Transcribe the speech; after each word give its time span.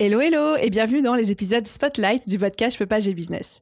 Hello 0.00 0.20
hello 0.20 0.54
et 0.54 0.70
bienvenue 0.70 1.02
dans 1.02 1.16
les 1.16 1.32
épisodes 1.32 1.66
Spotlight 1.66 2.28
du 2.28 2.38
podcast 2.38 2.78
Je 2.78 2.84
peux 2.84 3.12
business. 3.14 3.60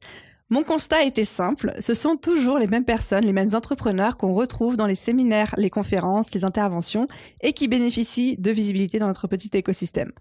Mon 0.51 0.61
constat 0.61 1.03
était 1.03 1.25
simple, 1.25 1.73
ce 1.79 1.95
sont 1.95 2.15
toujours 2.15 2.59
les 2.59 2.67
mêmes 2.67 2.85
personnes, 2.85 3.25
les 3.25 3.33
mêmes 3.33 3.55
entrepreneurs 3.55 4.17
qu'on 4.17 4.33
retrouve 4.33 4.75
dans 4.75 4.85
les 4.85 4.93
séminaires, 4.93 5.55
les 5.57 5.71
conférences, 5.71 6.35
les 6.35 6.45
interventions 6.45 7.07
et 7.41 7.53
qui 7.53 7.67
bénéficient 7.67 8.37
de 8.37 8.51
visibilité 8.51 8.99
dans 8.99 9.07
notre 9.07 9.25
petit 9.25 9.49
écosystème. 9.53 10.11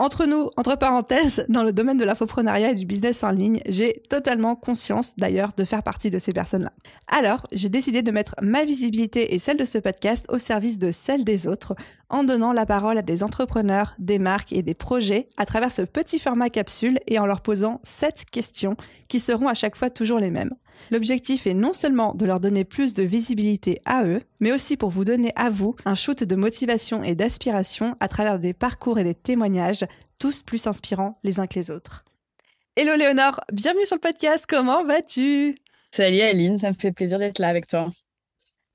Entre 0.00 0.26
nous, 0.26 0.48
entre 0.56 0.76
parenthèses, 0.76 1.44
dans 1.48 1.64
le 1.64 1.72
domaine 1.72 1.98
de 1.98 2.04
l'infoprenariat 2.04 2.70
et 2.70 2.74
du 2.74 2.86
business 2.86 3.24
en 3.24 3.30
ligne, 3.30 3.60
j'ai 3.66 4.00
totalement 4.08 4.54
conscience 4.54 5.16
d'ailleurs 5.16 5.50
de 5.56 5.64
faire 5.64 5.82
partie 5.82 6.08
de 6.08 6.20
ces 6.20 6.32
personnes-là. 6.32 6.70
Alors, 7.08 7.48
j'ai 7.50 7.68
décidé 7.68 8.02
de 8.02 8.12
mettre 8.12 8.36
ma 8.40 8.64
visibilité 8.64 9.34
et 9.34 9.40
celle 9.40 9.56
de 9.56 9.64
ce 9.64 9.78
podcast 9.78 10.26
au 10.28 10.38
service 10.38 10.78
de 10.78 10.92
celle 10.92 11.24
des 11.24 11.48
autres 11.48 11.74
en 12.10 12.22
donnant 12.22 12.52
la 12.52 12.64
parole 12.64 12.96
à 12.96 13.02
des 13.02 13.24
entrepreneurs, 13.24 13.96
des 13.98 14.20
marques 14.20 14.52
et 14.52 14.62
des 14.62 14.74
projets 14.74 15.30
à 15.36 15.46
travers 15.46 15.72
ce 15.72 15.82
petit 15.82 16.20
format 16.20 16.48
capsule 16.48 17.00
et 17.08 17.18
en 17.18 17.26
leur 17.26 17.40
posant 17.40 17.80
sept 17.82 18.24
questions 18.30 18.76
qui 19.08 19.18
seront 19.18 19.48
à 19.48 19.54
chaque 19.54 19.76
fois 19.76 19.90
toujours 19.90 20.20
les 20.20 20.30
mêmes. 20.30 20.54
L'objectif 20.90 21.46
est 21.46 21.54
non 21.54 21.72
seulement 21.72 22.14
de 22.14 22.24
leur 22.24 22.40
donner 22.40 22.64
plus 22.64 22.94
de 22.94 23.02
visibilité 23.02 23.80
à 23.84 24.04
eux, 24.04 24.22
mais 24.40 24.52
aussi 24.52 24.76
pour 24.76 24.90
vous 24.90 25.04
donner 25.04 25.32
à 25.36 25.50
vous 25.50 25.76
un 25.84 25.94
shoot 25.94 26.22
de 26.22 26.36
motivation 26.36 27.02
et 27.02 27.14
d'aspiration 27.14 27.96
à 28.00 28.08
travers 28.08 28.38
des 28.38 28.54
parcours 28.54 28.98
et 28.98 29.04
des 29.04 29.14
témoignages, 29.14 29.84
tous 30.18 30.42
plus 30.42 30.66
inspirants 30.66 31.18
les 31.24 31.40
uns 31.40 31.46
que 31.46 31.58
les 31.58 31.70
autres. 31.70 32.04
Hello 32.76 32.94
Léonore, 32.96 33.40
bienvenue 33.52 33.86
sur 33.86 33.96
le 33.96 34.00
podcast, 34.00 34.46
comment 34.48 34.84
vas-tu? 34.84 35.56
Salut 35.90 36.20
Aline, 36.20 36.58
ça 36.58 36.70
me 36.70 36.74
fait 36.74 36.92
plaisir 36.92 37.18
d'être 37.18 37.38
là 37.38 37.48
avec 37.48 37.66
toi. 37.66 37.90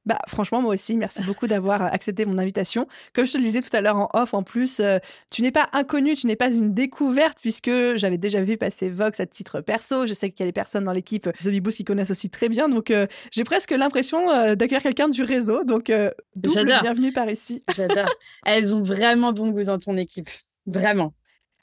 Bah, 0.06 0.18
franchement, 0.28 0.62
moi 0.62 0.74
aussi, 0.74 0.98
merci 0.98 1.24
beaucoup 1.24 1.48
d'avoir 1.48 1.82
euh, 1.82 1.88
accepté 1.92 2.26
mon 2.26 2.38
invitation. 2.38 2.88
Comme 3.14 3.26
je 3.26 3.34
te 3.34 3.38
le 3.38 3.44
disais 3.44 3.62
tout 3.62 3.76
à 3.76 3.82
l'heure 3.82 3.96
en 3.96 4.10
off, 4.14 4.34
en 4.34 4.44
plus, 4.44 4.80
euh, 4.80 4.98
tu 5.32 5.42
n'es 5.42 5.52
pas 5.52 5.70
inconnu, 5.72 6.16
tu 6.16 6.28
n'es 6.28 6.36
pas 6.36 6.52
une 6.52 6.74
découverte, 6.74 7.38
puisque 7.42 7.72
j'avais 7.96 8.18
déjà 8.18 8.44
vu 8.44 8.58
passer 8.58 8.90
Vox 8.90 9.20
à 9.20 9.26
titre 9.26 9.62
perso. 9.62 10.06
Je 10.06 10.14
sais 10.14 10.30
qu'il 10.30 10.42
y 10.42 10.44
a 10.44 10.50
des 10.50 10.54
personnes 10.54 10.84
dans 10.84 10.92
l'équipe 10.92 11.30
The 11.32 11.72
qui 11.72 11.84
connaissent 11.86 12.12
aussi 12.12 12.30
très 12.30 12.50
bien. 12.50 12.68
Donc, 12.68 12.92
euh, 12.92 13.08
j'ai 13.32 13.44
presque 13.44 13.72
l'impression 13.72 14.26
d'accueillir 14.56 14.84
quelqu'un 14.84 15.10
du 15.10 15.24
réseau. 15.24 15.64
Donc, 15.64 15.92
double 16.36 16.66
bienvenue 16.66 17.14
par 17.14 17.30
ici. 17.30 17.64
J'adore. 17.76 18.10
Elles 18.46 18.76
ont 18.76 18.84
vraiment 18.84 19.32
bon 19.32 19.50
goût 19.50 19.64
dans 19.64 19.80
ton 19.80 19.98
équipe. 19.98 20.30
Vraiment. 20.66 21.14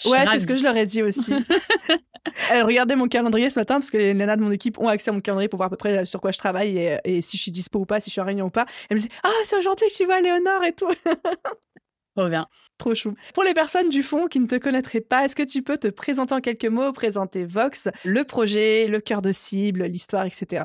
Ouais, 0.05 0.25
c'est 0.31 0.39
ce 0.39 0.47
que 0.47 0.57
je 0.57 0.63
leur 0.63 0.77
ai 0.77 0.87
dit 0.87 1.03
aussi. 1.03 1.35
Elle 2.51 2.63
regardait 2.65 2.97
mon 2.97 3.07
calendrier 3.07 3.51
ce 3.51 3.59
matin 3.59 3.75
parce 3.75 3.91
que 3.91 3.97
les 3.97 4.15
nanas 4.15 4.37
de 4.37 4.43
mon 4.43 4.51
équipe 4.51 4.79
ont 4.79 4.89
accès 4.89 5.11
à 5.11 5.13
mon 5.13 5.21
calendrier 5.21 5.49
pour 5.49 5.59
voir 5.59 5.69
à 5.69 5.71
peu 5.71 5.77
près 5.77 5.99
euh, 5.99 6.05
sur 6.05 6.21
quoi 6.21 6.33
je 6.33 6.39
travaille 6.39 6.99
et, 7.05 7.23
si 7.23 7.37
je 7.37 7.43
suis 7.43 7.51
dispo 7.51 7.81
ou 7.81 7.87
pas, 7.87 8.01
si 8.01 8.11
je 8.11 8.13
suis 8.13 8.21
en 8.21 8.25
réunion 8.25 8.47
ou 8.47 8.51
pas. 8.51 8.67
Elle 8.89 8.97
me 8.97 9.03
dit 9.03 9.09
Ah, 9.23 9.31
c'est 9.45 9.57
aujourd'hui 9.57 9.89
que 9.89 9.95
tu 9.95 10.05
vois 10.05 10.21
Léonore 10.21 10.65
et 10.65 10.73
tout. 10.73 10.89
Trop 12.17 12.29
bien. 12.29 12.47
Trop 12.79 12.95
chou. 12.95 13.15
Pour 13.35 13.45
les 13.45 13.55
personnes 13.55 13.89
du 13.89 14.03
fond 14.03 14.27
qui 14.27 14.41
ne 14.41 14.47
te 14.47 14.57
connaîtraient 14.57 15.01
pas, 15.01 15.25
est-ce 15.25 15.37
que 15.37 15.43
tu 15.43 15.63
peux 15.63 15.77
te 15.77 15.89
présenter 15.89 16.35
en 16.35 16.41
quelques 16.41 16.67
mots, 16.67 16.93
présenter 16.93 17.45
Vox, 17.45 17.89
le 18.05 18.25
projet, 18.25 18.87
le 18.87 19.01
cœur 19.01 19.23
de 19.23 19.33
cible, 19.33 19.85
l'histoire, 19.85 20.25
etc. 20.25 20.65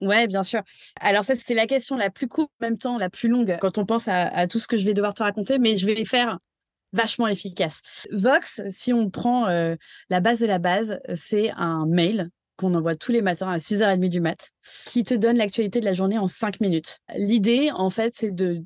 Ouais, 0.00 0.26
bien 0.26 0.42
sûr. 0.42 0.62
Alors 1.00 1.24
ça, 1.24 1.34
c'est 1.34 1.54
la 1.54 1.66
question 1.66 1.96
la 1.96 2.08
plus 2.08 2.28
courte, 2.28 2.50
en 2.60 2.66
même 2.66 2.78
temps 2.78 2.96
la 2.96 3.10
plus 3.10 3.28
longue 3.28 3.58
quand 3.60 3.76
on 3.76 3.84
pense 3.84 4.08
à, 4.08 4.28
à, 4.28 4.46
tout 4.46 4.58
ce 4.58 4.66
que 4.66 4.78
je 4.78 4.84
vais 4.84 4.94
devoir 4.94 5.12
te 5.14 5.22
raconter, 5.22 5.58
mais 5.58 5.76
je 5.76 5.84
vais 5.84 6.04
faire 6.06 6.38
vachement 6.92 7.28
efficace. 7.28 7.82
Vox, 8.10 8.62
si 8.70 8.92
on 8.92 9.10
prend 9.10 9.48
euh, 9.48 9.76
la 10.08 10.20
base 10.20 10.40
de 10.40 10.46
la 10.46 10.58
base, 10.58 11.00
c'est 11.14 11.50
un 11.56 11.86
mail 11.86 12.30
qu'on 12.56 12.74
envoie 12.74 12.94
tous 12.94 13.12
les 13.12 13.22
matins 13.22 13.50
à 13.50 13.58
6h30 13.58 14.08
du 14.08 14.20
mat, 14.20 14.50
qui 14.84 15.02
te 15.02 15.14
donne 15.14 15.38
l'actualité 15.38 15.80
de 15.80 15.84
la 15.84 15.94
journée 15.94 16.18
en 16.18 16.28
5 16.28 16.60
minutes. 16.60 16.98
L'idée, 17.16 17.70
en 17.72 17.88
fait, 17.88 18.12
c'est 18.16 18.30
de 18.30 18.62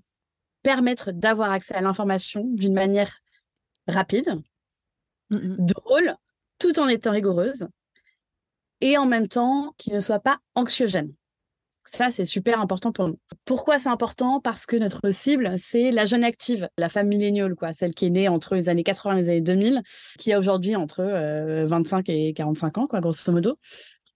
permettre 0.63 1.13
d'avoir 1.13 1.53
accès 1.53 1.75
à 1.75 1.81
l'information 1.81 2.45
d'une 2.45 2.75
manière 2.75 3.21
rapide, 3.87 4.41
mmh 5.31 5.57
drôle, 5.59 6.17
tout 6.59 6.79
en 6.81 6.89
étant 6.89 7.13
rigoureuse, 7.13 7.69
et 8.81 8.99
en 8.99 9.07
même 9.07 9.29
temps 9.29 9.75
qui 9.79 9.93
ne 9.93 10.01
soit 10.01 10.21
pas 10.21 10.39
anxiogène. 10.55 11.13
Ça, 11.87 12.11
c'est 12.11 12.25
super 12.25 12.61
important 12.61 12.93
pour 12.93 13.09
nous. 13.09 13.19
Pourquoi 13.45 13.79
c'est 13.79 13.89
important? 13.89 14.41
Parce 14.41 14.67
que 14.67 14.77
notre 14.77 15.11
cible, 15.11 15.55
c'est 15.59 15.91
la 15.91 16.07
jeune 16.07 16.25
active, 16.25 16.69
la 16.79 16.89
femme 16.89 17.09
milléniale, 17.09 17.55
quoi, 17.55 17.73
celle 17.75 17.95
qui 17.95 18.07
est 18.07 18.11
née 18.11 18.29
entre 18.29 18.55
les 18.55 18.69
années 18.69 18.83
80 18.83 19.17
et 19.17 19.23
les 19.23 19.29
années 19.29 19.41
2000, 19.43 19.83
qui 20.19 20.33
a 20.33 20.39
aujourd'hui 20.39 20.77
entre 20.77 21.03
25 21.67 22.09
euh, 22.09 22.13
et 22.13 22.33
45 22.33 22.79
ans, 22.79 22.87
quoi, 22.87 23.01
grosso 23.01 23.31
modo 23.31 23.59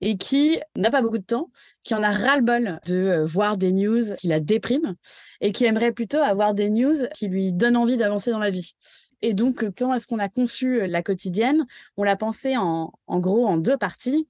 et 0.00 0.16
qui 0.16 0.60
n'a 0.76 0.90
pas 0.90 1.02
beaucoup 1.02 1.18
de 1.18 1.24
temps, 1.24 1.50
qui 1.82 1.94
en 1.94 2.02
a 2.02 2.12
ras-le-bol 2.12 2.78
de 2.86 2.94
euh, 2.94 3.24
voir 3.26 3.56
des 3.56 3.72
news 3.72 4.14
qui 4.16 4.28
la 4.28 4.40
dépriment 4.40 4.94
et 5.40 5.52
qui 5.52 5.64
aimerait 5.64 5.92
plutôt 5.92 6.18
avoir 6.18 6.54
des 6.54 6.70
news 6.70 6.94
qui 7.14 7.28
lui 7.28 7.52
donnent 7.52 7.76
envie 7.76 7.96
d'avancer 7.96 8.30
dans 8.30 8.38
la 8.38 8.50
vie. 8.50 8.74
Et 9.22 9.34
donc, 9.34 9.64
euh, 9.64 9.72
quand 9.76 9.92
est-ce 9.94 10.06
qu'on 10.06 10.20
a 10.20 10.28
conçu 10.28 10.86
la 10.86 11.02
quotidienne? 11.02 11.66
On 11.96 12.04
l'a 12.04 12.16
pensé 12.16 12.56
en, 12.56 12.92
en 13.06 13.18
gros 13.18 13.46
en 13.46 13.56
deux 13.56 13.76
parties 13.76 14.28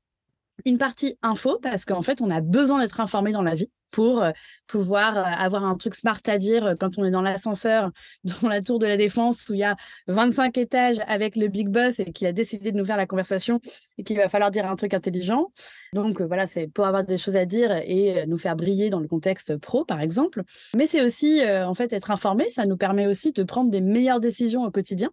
une 0.64 0.78
partie 0.78 1.18
info 1.22 1.58
parce 1.62 1.84
qu'en 1.84 2.02
fait, 2.02 2.20
on 2.20 2.30
a 2.30 2.40
besoin 2.40 2.80
d'être 2.80 3.00
informé 3.00 3.32
dans 3.32 3.42
la 3.42 3.54
vie 3.54 3.70
pour 3.90 4.22
euh, 4.22 4.32
pouvoir 4.66 5.16
euh, 5.16 5.22
avoir 5.22 5.64
un 5.64 5.76
truc 5.76 5.94
smart 5.94 6.20
à 6.26 6.38
dire 6.38 6.64
euh, 6.66 6.74
quand 6.78 6.98
on 6.98 7.04
est 7.04 7.10
dans 7.10 7.22
l'ascenseur, 7.22 7.90
dans 8.24 8.48
la 8.48 8.60
tour 8.60 8.78
de 8.78 8.86
la 8.86 8.96
défense 8.96 9.48
où 9.48 9.54
il 9.54 9.60
y 9.60 9.64
a 9.64 9.76
25 10.08 10.56
étages 10.58 10.98
avec 11.06 11.36
le 11.36 11.48
big 11.48 11.68
boss 11.68 11.98
et 11.98 12.12
qu'il 12.12 12.26
a 12.26 12.32
décidé 12.32 12.72
de 12.72 12.76
nous 12.76 12.84
faire 12.84 12.96
la 12.96 13.06
conversation 13.06 13.60
et 13.96 14.04
qu'il 14.04 14.16
va 14.16 14.28
falloir 14.28 14.50
dire 14.50 14.66
un 14.66 14.76
truc 14.76 14.94
intelligent. 14.94 15.52
Donc 15.94 16.20
voilà, 16.20 16.46
c'est 16.46 16.66
pour 16.66 16.86
avoir 16.86 17.04
des 17.04 17.18
choses 17.18 17.36
à 17.36 17.46
dire 17.46 17.72
et 17.72 18.26
nous 18.26 18.38
faire 18.38 18.56
briller 18.56 18.90
dans 18.90 19.00
le 19.00 19.08
contexte 19.08 19.56
pro, 19.56 19.84
par 19.84 20.00
exemple. 20.00 20.42
Mais 20.76 20.86
c'est 20.86 21.02
aussi, 21.02 21.40
en 21.44 21.74
fait, 21.74 21.92
être 21.92 22.10
informé, 22.10 22.50
ça 22.50 22.66
nous 22.66 22.76
permet 22.76 23.06
aussi 23.06 23.32
de 23.32 23.42
prendre 23.42 23.70
des 23.70 23.80
meilleures 23.80 24.20
décisions 24.20 24.64
au 24.64 24.70
quotidien 24.70 25.10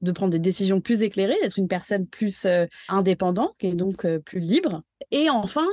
de 0.00 0.12
prendre 0.12 0.32
des 0.32 0.38
décisions 0.38 0.80
plus 0.80 1.02
éclairées, 1.02 1.36
d'être 1.42 1.58
une 1.58 1.68
personne 1.68 2.06
plus 2.06 2.44
euh, 2.44 2.66
indépendante 2.88 3.54
et 3.60 3.74
donc 3.74 4.04
euh, 4.04 4.18
plus 4.18 4.40
libre. 4.40 4.82
Et 5.10 5.30
enfin, 5.30 5.66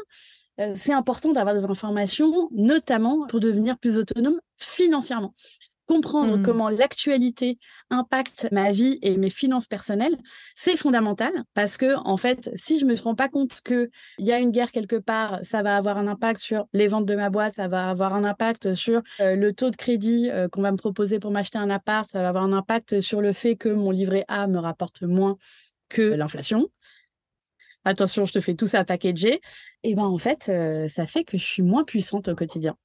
euh, 0.59 0.73
c'est 0.75 0.93
important 0.93 1.33
d'avoir 1.33 1.55
des 1.55 1.65
informations, 1.65 2.49
notamment 2.51 3.27
pour 3.27 3.39
devenir 3.39 3.77
plus 3.77 3.97
autonome 3.97 4.39
financièrement 4.57 5.33
comprendre 5.85 6.37
mmh. 6.37 6.43
comment 6.43 6.69
l'actualité 6.69 7.57
impacte 7.89 8.47
ma 8.51 8.71
vie 8.71 8.97
et 9.01 9.17
mes 9.17 9.29
finances 9.29 9.67
personnelles, 9.67 10.17
c'est 10.55 10.77
fondamental 10.77 11.31
parce 11.53 11.77
que 11.77 11.95
en 12.05 12.17
fait, 12.17 12.49
si 12.55 12.79
je 12.79 12.85
me 12.85 12.95
rends 12.95 13.15
pas 13.15 13.29
compte 13.29 13.61
que 13.61 13.89
il 14.17 14.25
y 14.25 14.31
a 14.31 14.39
une 14.39 14.51
guerre 14.51 14.71
quelque 14.71 14.95
part, 14.95 15.39
ça 15.43 15.61
va 15.61 15.77
avoir 15.77 15.97
un 15.97 16.07
impact 16.07 16.39
sur 16.39 16.67
les 16.73 16.87
ventes 16.87 17.05
de 17.05 17.15
ma 17.15 17.29
boîte, 17.29 17.55
ça 17.55 17.67
va 17.67 17.89
avoir 17.89 18.13
un 18.13 18.23
impact 18.23 18.73
sur 18.73 19.01
euh, 19.19 19.35
le 19.35 19.53
taux 19.53 19.69
de 19.69 19.75
crédit 19.75 20.29
euh, 20.29 20.47
qu'on 20.47 20.61
va 20.61 20.71
me 20.71 20.77
proposer 20.77 21.19
pour 21.19 21.31
m'acheter 21.31 21.57
un 21.57 21.69
appart, 21.69 22.09
ça 22.09 22.21
va 22.21 22.29
avoir 22.29 22.43
un 22.43 22.53
impact 22.53 23.01
sur 23.01 23.21
le 23.21 23.33
fait 23.33 23.55
que 23.55 23.69
mon 23.69 23.91
livret 23.91 24.25
A 24.27 24.47
me 24.47 24.59
rapporte 24.59 25.03
moins 25.03 25.37
que 25.89 26.01
l'inflation. 26.01 26.69
Attention, 27.85 28.25
je 28.25 28.33
te 28.33 28.39
fais 28.39 28.55
tout 28.55 28.67
ça 28.67 28.83
packager. 28.83 29.41
Et 29.83 29.93
ben 29.93 30.05
en 30.05 30.17
fait, 30.17 30.49
euh, 30.49 30.87
ça 30.87 31.05
fait 31.05 31.23
que 31.23 31.37
je 31.37 31.45
suis 31.45 31.61
moins 31.61 31.83
puissante 31.83 32.27
au 32.27 32.35
quotidien. 32.35 32.75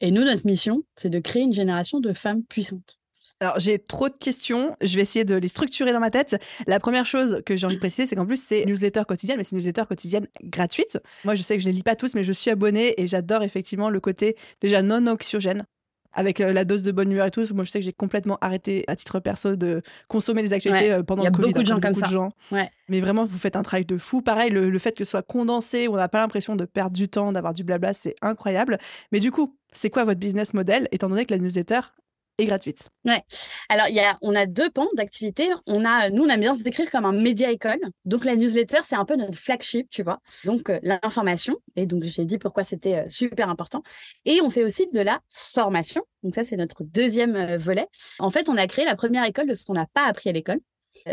Et 0.00 0.10
nous, 0.10 0.24
notre 0.24 0.46
mission, 0.46 0.82
c'est 0.96 1.10
de 1.10 1.18
créer 1.18 1.42
une 1.42 1.54
génération 1.54 2.00
de 2.00 2.12
femmes 2.12 2.42
puissantes. 2.44 2.98
Alors, 3.42 3.58
j'ai 3.58 3.78
trop 3.78 4.08
de 4.08 4.14
questions. 4.14 4.76
Je 4.82 4.96
vais 4.96 5.02
essayer 5.02 5.24
de 5.24 5.34
les 5.34 5.48
structurer 5.48 5.92
dans 5.92 6.00
ma 6.00 6.10
tête. 6.10 6.36
La 6.66 6.78
première 6.78 7.06
chose 7.06 7.42
que 7.46 7.56
j'ai 7.56 7.66
envie 7.66 7.76
de 7.76 7.80
préciser, 7.80 8.06
c'est 8.06 8.14
qu'en 8.16 8.26
plus, 8.26 8.42
c'est 8.42 8.66
newsletter 8.66 9.02
quotidienne, 9.08 9.38
mais 9.38 9.44
c'est 9.44 9.56
newsletter 9.56 9.84
quotidienne 9.88 10.26
gratuite. 10.42 10.98
Moi, 11.24 11.34
je 11.34 11.42
sais 11.42 11.56
que 11.56 11.62
je 11.62 11.68
les 11.68 11.72
lis 11.72 11.82
pas 11.82 11.96
tous, 11.96 12.14
mais 12.14 12.22
je 12.22 12.32
suis 12.32 12.50
abonnée 12.50 13.00
et 13.00 13.06
j'adore 13.06 13.42
effectivement 13.42 13.88
le 13.88 14.00
côté 14.00 14.36
déjà 14.60 14.82
non 14.82 15.06
anxiogène 15.06 15.64
avec 16.12 16.40
euh, 16.40 16.52
la 16.52 16.64
dose 16.64 16.82
de 16.82 16.92
bonne 16.92 17.10
humeur 17.10 17.26
et 17.26 17.30
tout. 17.30 17.44
Moi, 17.54 17.64
je 17.64 17.70
sais 17.70 17.78
que 17.78 17.84
j'ai 17.84 17.92
complètement 17.92 18.38
arrêté 18.40 18.84
à 18.88 18.96
titre 18.96 19.20
perso 19.20 19.56
de 19.56 19.82
consommer 20.08 20.42
les 20.42 20.52
actualités 20.52 20.92
euh, 20.92 21.02
pendant 21.02 21.24
le 21.24 21.30
Covid. 21.30 21.42
Il 21.42 21.46
y 21.46 21.50
a 21.50 21.52
beaucoup 21.52 21.62
de 21.62 21.68
gens 21.68 21.80
comme 21.80 21.94
ça. 21.94 22.08
Gens. 22.08 22.32
Mais 22.88 23.00
vraiment, 23.00 23.24
vous 23.24 23.38
faites 23.38 23.56
un 23.56 23.62
travail 23.62 23.84
de 23.84 23.98
fou. 23.98 24.22
Pareil, 24.22 24.50
le, 24.50 24.78
fait 24.78 24.92
que 24.92 25.04
ce 25.04 25.10
soit 25.10 25.22
condensé, 25.22 25.88
on 25.88 25.96
n'a 25.96 26.08
pas 26.08 26.18
l'impression 26.18 26.56
de 26.56 26.64
perdre 26.64 26.96
du 26.96 27.08
temps, 27.08 27.32
d'avoir 27.32 27.54
du 27.54 27.64
blabla, 27.64 27.94
c'est 27.94 28.14
incroyable. 28.22 28.78
Mais 29.12 29.20
du 29.20 29.30
coup, 29.30 29.56
c'est 29.72 29.90
quoi 29.90 30.04
votre 30.04 30.20
business 30.20 30.54
model, 30.54 30.88
étant 30.90 31.08
donné 31.08 31.24
que 31.24 31.34
la 31.34 31.40
newsletter 31.40 31.80
gratuite. 32.44 32.88
Ouais. 33.04 33.22
Alors, 33.68 33.88
y 33.88 34.00
a, 34.00 34.18
on 34.22 34.34
a 34.34 34.46
deux 34.46 34.70
pans 34.70 34.88
d'activité. 34.94 35.48
On 35.66 35.84
a, 35.84 36.10
nous, 36.10 36.24
on 36.24 36.28
aime 36.28 36.40
bien 36.40 36.54
se 36.54 36.62
décrire 36.62 36.90
comme 36.90 37.04
un 37.04 37.12
média 37.12 37.50
école. 37.50 37.80
Donc, 38.04 38.24
la 38.24 38.36
newsletter, 38.36 38.78
c'est 38.82 38.96
un 38.96 39.04
peu 39.04 39.16
notre 39.16 39.38
flagship, 39.38 39.88
tu 39.90 40.02
vois. 40.02 40.20
Donc, 40.44 40.70
euh, 40.70 40.78
l'information. 40.82 41.56
Et 41.76 41.86
donc, 41.86 42.04
j'ai 42.04 42.24
dit 42.24 42.38
pourquoi 42.38 42.64
c'était 42.64 42.96
euh, 42.96 43.08
super 43.08 43.48
important. 43.48 43.82
Et 44.24 44.40
on 44.42 44.50
fait 44.50 44.64
aussi 44.64 44.88
de 44.92 45.00
la 45.00 45.20
formation. 45.32 46.02
Donc, 46.22 46.34
ça, 46.34 46.44
c'est 46.44 46.56
notre 46.56 46.84
deuxième 46.84 47.36
euh, 47.36 47.58
volet. 47.58 47.86
En 48.18 48.30
fait, 48.30 48.48
on 48.48 48.56
a 48.56 48.66
créé 48.66 48.84
la 48.84 48.96
première 48.96 49.24
école 49.24 49.48
de 49.48 49.54
ce 49.54 49.64
qu'on 49.64 49.74
n'a 49.74 49.86
pas 49.86 50.06
appris 50.06 50.30
à 50.30 50.32
l'école. 50.32 50.60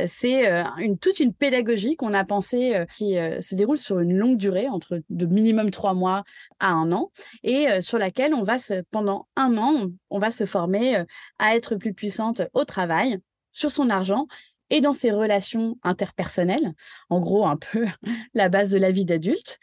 C'est 0.05 0.49
une, 0.77 0.97
toute 0.97 1.19
une 1.19 1.33
pédagogie 1.33 1.95
qu'on 1.95 2.13
a 2.13 2.25
pensée 2.25 2.85
qui 2.95 3.13
se 3.13 3.55
déroule 3.55 3.77
sur 3.77 3.99
une 3.99 4.15
longue 4.15 4.37
durée, 4.37 4.67
entre 4.67 5.01
de 5.09 5.25
minimum 5.25 5.71
trois 5.71 5.93
mois 5.93 6.23
à 6.59 6.71
un 6.71 6.91
an, 6.91 7.11
et 7.43 7.81
sur 7.81 7.97
laquelle 7.97 8.33
on 8.33 8.43
va 8.43 8.57
se, 8.57 8.81
pendant 8.91 9.27
un 9.35 9.57
an, 9.57 9.87
on 10.09 10.19
va 10.19 10.31
se 10.31 10.45
former 10.45 11.03
à 11.39 11.55
être 11.55 11.75
plus 11.75 11.93
puissante 11.93 12.41
au 12.53 12.65
travail, 12.65 13.19
sur 13.51 13.71
son 13.71 13.89
argent 13.89 14.27
et 14.69 14.81
dans 14.81 14.93
ses 14.93 15.11
relations 15.11 15.77
interpersonnelles, 15.83 16.73
en 17.09 17.19
gros 17.19 17.45
un 17.45 17.57
peu 17.57 17.85
la 18.33 18.49
base 18.49 18.69
de 18.69 18.77
la 18.77 18.91
vie 18.91 19.05
d'adulte. 19.05 19.59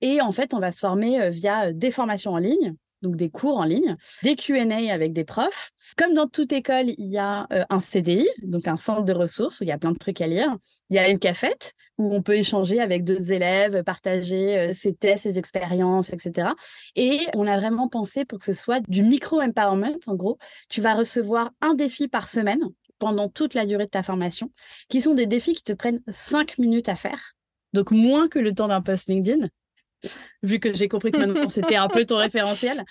Et 0.00 0.20
en 0.20 0.32
fait, 0.32 0.54
on 0.54 0.58
va 0.58 0.72
se 0.72 0.78
former 0.78 1.30
via 1.30 1.72
des 1.72 1.90
formations 1.90 2.32
en 2.32 2.38
ligne, 2.38 2.74
donc 3.02 3.16
des 3.16 3.30
cours 3.30 3.58
en 3.58 3.64
ligne, 3.64 3.96
des 4.22 4.36
Q&A 4.36 4.92
avec 4.92 5.12
des 5.12 5.24
profs. 5.24 5.70
Comme 5.96 6.14
dans 6.14 6.26
toute 6.26 6.52
école, 6.52 6.90
il 6.98 7.08
y 7.08 7.18
a 7.18 7.46
euh, 7.52 7.64
un 7.70 7.80
CDI, 7.80 8.28
donc 8.42 8.68
un 8.68 8.76
centre 8.76 9.04
de 9.04 9.12
ressources 9.12 9.60
où 9.60 9.64
il 9.64 9.68
y 9.68 9.72
a 9.72 9.78
plein 9.78 9.92
de 9.92 9.98
trucs 9.98 10.20
à 10.20 10.26
lire. 10.26 10.56
Il 10.90 10.96
y 10.96 10.98
a 10.98 11.08
une 11.08 11.18
cafette 11.18 11.74
où 11.98 12.14
on 12.14 12.22
peut 12.22 12.36
échanger 12.36 12.80
avec 12.80 13.04
d'autres 13.04 13.32
élèves, 13.32 13.82
partager 13.82 14.58
euh, 14.58 14.72
ses 14.72 14.94
tests, 14.94 15.24
ses 15.24 15.38
expériences, 15.38 16.10
etc. 16.12 16.50
Et 16.96 17.18
on 17.34 17.46
a 17.46 17.58
vraiment 17.58 17.88
pensé 17.88 18.24
pour 18.24 18.38
que 18.38 18.44
ce 18.44 18.54
soit 18.54 18.80
du 18.88 19.02
micro-empowerment, 19.02 19.98
en 20.06 20.14
gros. 20.14 20.38
Tu 20.68 20.80
vas 20.80 20.94
recevoir 20.94 21.50
un 21.60 21.74
défi 21.74 22.08
par 22.08 22.28
semaine 22.28 22.60
pendant 22.98 23.28
toute 23.28 23.54
la 23.54 23.66
durée 23.66 23.84
de 23.84 23.90
ta 23.90 24.02
formation, 24.02 24.50
qui 24.88 25.00
sont 25.00 25.14
des 25.14 25.26
défis 25.26 25.54
qui 25.54 25.62
te 25.62 25.72
prennent 25.72 26.02
cinq 26.08 26.58
minutes 26.58 26.88
à 26.88 26.96
faire. 26.96 27.34
Donc 27.72 27.90
moins 27.90 28.28
que 28.28 28.38
le 28.38 28.54
temps 28.54 28.68
d'un 28.68 28.82
post 28.82 29.08
LinkedIn 29.08 29.48
vu 30.42 30.60
que 30.60 30.72
j'ai 30.72 30.88
compris 30.88 31.10
que 31.10 31.18
maintenant 31.18 31.48
c'était 31.48 31.76
un 31.76 31.88
peu 31.88 32.04
ton 32.04 32.16
référentiel. 32.18 32.84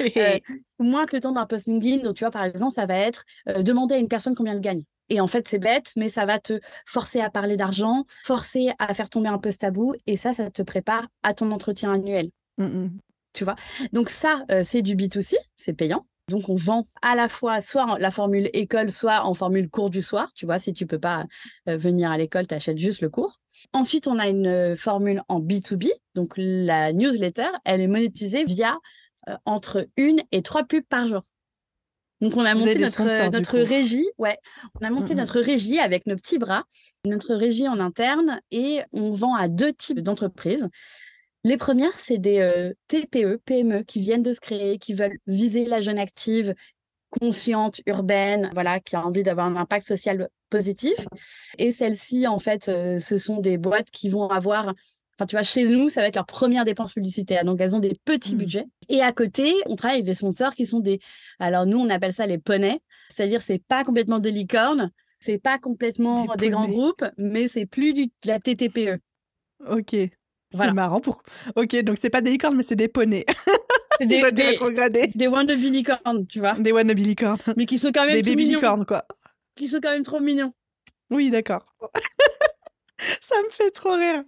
Euh, 0.00 0.38
moins 0.78 1.06
que 1.06 1.16
le 1.16 1.22
temps 1.22 1.32
d'un 1.32 1.46
post 1.46 1.66
LinkedIn, 1.66 2.02
donc 2.02 2.16
tu 2.16 2.24
vois, 2.24 2.30
par 2.30 2.44
exemple, 2.44 2.72
ça 2.72 2.86
va 2.86 2.96
être 2.96 3.24
euh, 3.48 3.62
demander 3.62 3.94
à 3.94 3.98
une 3.98 4.08
personne 4.08 4.34
combien 4.34 4.52
elle 4.52 4.60
gagne. 4.60 4.82
Et 5.08 5.20
en 5.20 5.26
fait, 5.26 5.46
c'est 5.46 5.58
bête, 5.58 5.92
mais 5.96 6.08
ça 6.08 6.24
va 6.24 6.38
te 6.38 6.60
forcer 6.86 7.20
à 7.20 7.28
parler 7.28 7.56
d'argent, 7.56 8.04
forcer 8.24 8.72
à 8.78 8.94
faire 8.94 9.10
tomber 9.10 9.28
un 9.28 9.38
post 9.38 9.60
tabou, 9.60 9.94
et 10.06 10.16
ça, 10.16 10.32
ça 10.32 10.50
te 10.50 10.62
prépare 10.62 11.06
à 11.22 11.34
ton 11.34 11.50
entretien 11.50 11.92
annuel. 11.92 12.30
Mmh. 12.58 12.88
Tu 13.32 13.44
vois? 13.44 13.56
Donc 13.92 14.10
ça, 14.10 14.44
euh, 14.50 14.62
c'est 14.64 14.82
du 14.82 14.94
B2C, 14.94 15.34
c'est 15.56 15.72
payant. 15.72 16.06
Donc, 16.32 16.48
on 16.48 16.54
vend 16.54 16.84
à 17.02 17.14
la 17.14 17.28
fois 17.28 17.60
soit 17.60 17.98
la 17.98 18.10
formule 18.10 18.50
école, 18.52 18.90
soit 18.90 19.24
en 19.24 19.34
formule 19.34 19.68
cours 19.68 19.90
du 19.90 20.02
soir. 20.02 20.32
Tu 20.34 20.46
vois, 20.46 20.58
si 20.58 20.72
tu 20.72 20.86
peux 20.86 20.98
pas 20.98 21.26
venir 21.66 22.10
à 22.10 22.18
l'école, 22.18 22.46
tu 22.46 22.54
achètes 22.54 22.78
juste 22.78 23.00
le 23.02 23.10
cours. 23.10 23.38
Ensuite, 23.72 24.06
on 24.06 24.18
a 24.18 24.28
une 24.28 24.46
euh, 24.46 24.76
formule 24.76 25.22
en 25.28 25.40
B2B. 25.40 25.90
Donc, 26.14 26.34
la 26.36 26.92
newsletter, 26.92 27.48
elle 27.64 27.80
est 27.80 27.86
monétisée 27.86 28.44
via 28.44 28.78
euh, 29.28 29.36
entre 29.44 29.86
une 29.96 30.20
et 30.32 30.42
trois 30.42 30.64
pubs 30.64 30.84
par 30.84 31.08
jour. 31.08 31.22
Donc, 32.20 32.36
on 32.36 32.44
a 32.44 32.54
monté 32.54 32.78
notre, 32.78 33.30
notre 33.30 33.58
régie. 33.58 34.06
Ouais, 34.18 34.38
on 34.80 34.86
a 34.86 34.90
monté 34.90 35.14
notre 35.14 35.40
régie 35.40 35.80
avec 35.80 36.06
nos 36.06 36.14
petits 36.14 36.38
bras, 36.38 36.64
notre 37.04 37.34
régie 37.34 37.66
en 37.66 37.80
interne, 37.80 38.40
et 38.52 38.82
on 38.92 39.10
vend 39.10 39.34
à 39.34 39.48
deux 39.48 39.72
types 39.72 40.00
d'entreprises. 40.00 40.68
Les 41.44 41.56
premières, 41.56 41.98
c'est 41.98 42.18
des 42.18 42.38
euh, 42.38 42.72
TPE, 42.88 43.40
PME 43.44 43.82
qui 43.82 44.00
viennent 44.00 44.22
de 44.22 44.32
se 44.32 44.40
créer, 44.40 44.78
qui 44.78 44.94
veulent 44.94 45.18
viser 45.26 45.64
la 45.64 45.80
jeune 45.80 45.98
active, 45.98 46.54
consciente, 47.10 47.80
urbaine, 47.86 48.50
voilà, 48.54 48.80
qui 48.80 48.96
a 48.96 49.04
envie 49.04 49.22
d'avoir 49.22 49.46
un 49.46 49.56
impact 49.56 49.86
social 49.86 50.28
positif. 50.50 50.94
Et 51.58 51.72
celles-ci, 51.72 52.26
en 52.26 52.38
fait, 52.38 52.68
euh, 52.68 53.00
ce 53.00 53.18
sont 53.18 53.38
des 53.38 53.58
boîtes 53.58 53.90
qui 53.90 54.08
vont 54.08 54.28
avoir 54.28 54.74
Enfin, 55.18 55.26
tu 55.26 55.36
vois, 55.36 55.42
chez 55.42 55.64
nous, 55.64 55.90
ça 55.90 56.00
va 56.00 56.08
être 56.08 56.14
leur 56.14 56.24
première 56.24 56.64
dépense 56.64 56.94
publicitaire. 56.94 57.44
Donc, 57.44 57.60
elles 57.60 57.76
ont 57.76 57.80
des 57.80 57.94
petits 58.06 58.34
mmh. 58.34 58.38
budgets. 58.38 58.64
Et 58.88 59.02
à 59.02 59.12
côté, 59.12 59.52
on 59.66 59.76
travaille 59.76 59.96
avec 59.96 60.06
des 60.06 60.14
sponsors 60.14 60.54
qui 60.54 60.64
sont 60.64 60.80
des. 60.80 61.00
Alors, 61.38 61.66
nous, 61.66 61.78
on 61.78 61.90
appelle 61.90 62.14
ça 62.14 62.26
les 62.26 62.38
poneys. 62.38 62.80
C'est-à-dire, 63.10 63.42
c'est 63.42 63.62
pas 63.62 63.84
complètement 63.84 64.20
des 64.20 64.30
licornes, 64.30 64.90
c'est 65.20 65.38
pas 65.38 65.58
complètement 65.58 66.26
des, 66.36 66.48
grands 66.48 66.66
groupes, 66.66 67.04
mais 67.18 67.46
c'est 67.46 67.66
plus 67.66 67.92
du, 67.92 68.06
de 68.06 68.12
la 68.24 68.40
TTPE. 68.40 69.00
Ok. 69.68 69.94
C'est 70.52 70.72
marrant. 70.72 71.00
Pour... 71.00 71.22
Ok, 71.56 71.74
donc 71.82 71.96
c'est 72.00 72.10
pas 72.10 72.20
des 72.20 72.30
licornes, 72.30 72.56
mais 72.56 72.62
c'est 72.62 72.76
des 72.76 72.88
poneys. 72.88 73.24
des, 74.00 74.06
des, 74.06 74.58
des 75.14 75.26
wannabe 75.26 75.58
licornes, 75.58 76.26
tu 76.26 76.40
vois. 76.40 76.54
Des 76.54 76.72
wannabe 76.72 76.98
licornes. 76.98 77.38
Mais 77.56 77.66
qui 77.66 77.78
sont 77.78 77.92
quand 77.92 78.06
même 78.06 78.14
Des 78.14 78.22
baby 78.22 78.46
licornes, 78.46 78.84
quoi. 78.84 79.04
Qui 79.56 79.68
sont 79.68 79.80
quand 79.82 79.90
même 79.90 80.04
trop 80.04 80.20
mignons. 80.20 80.52
Oui, 81.10 81.30
d'accord. 81.30 81.64
Ça 82.98 83.34
me 83.44 83.50
fait 83.50 83.70
trop 83.70 83.94
rire. 83.94 84.22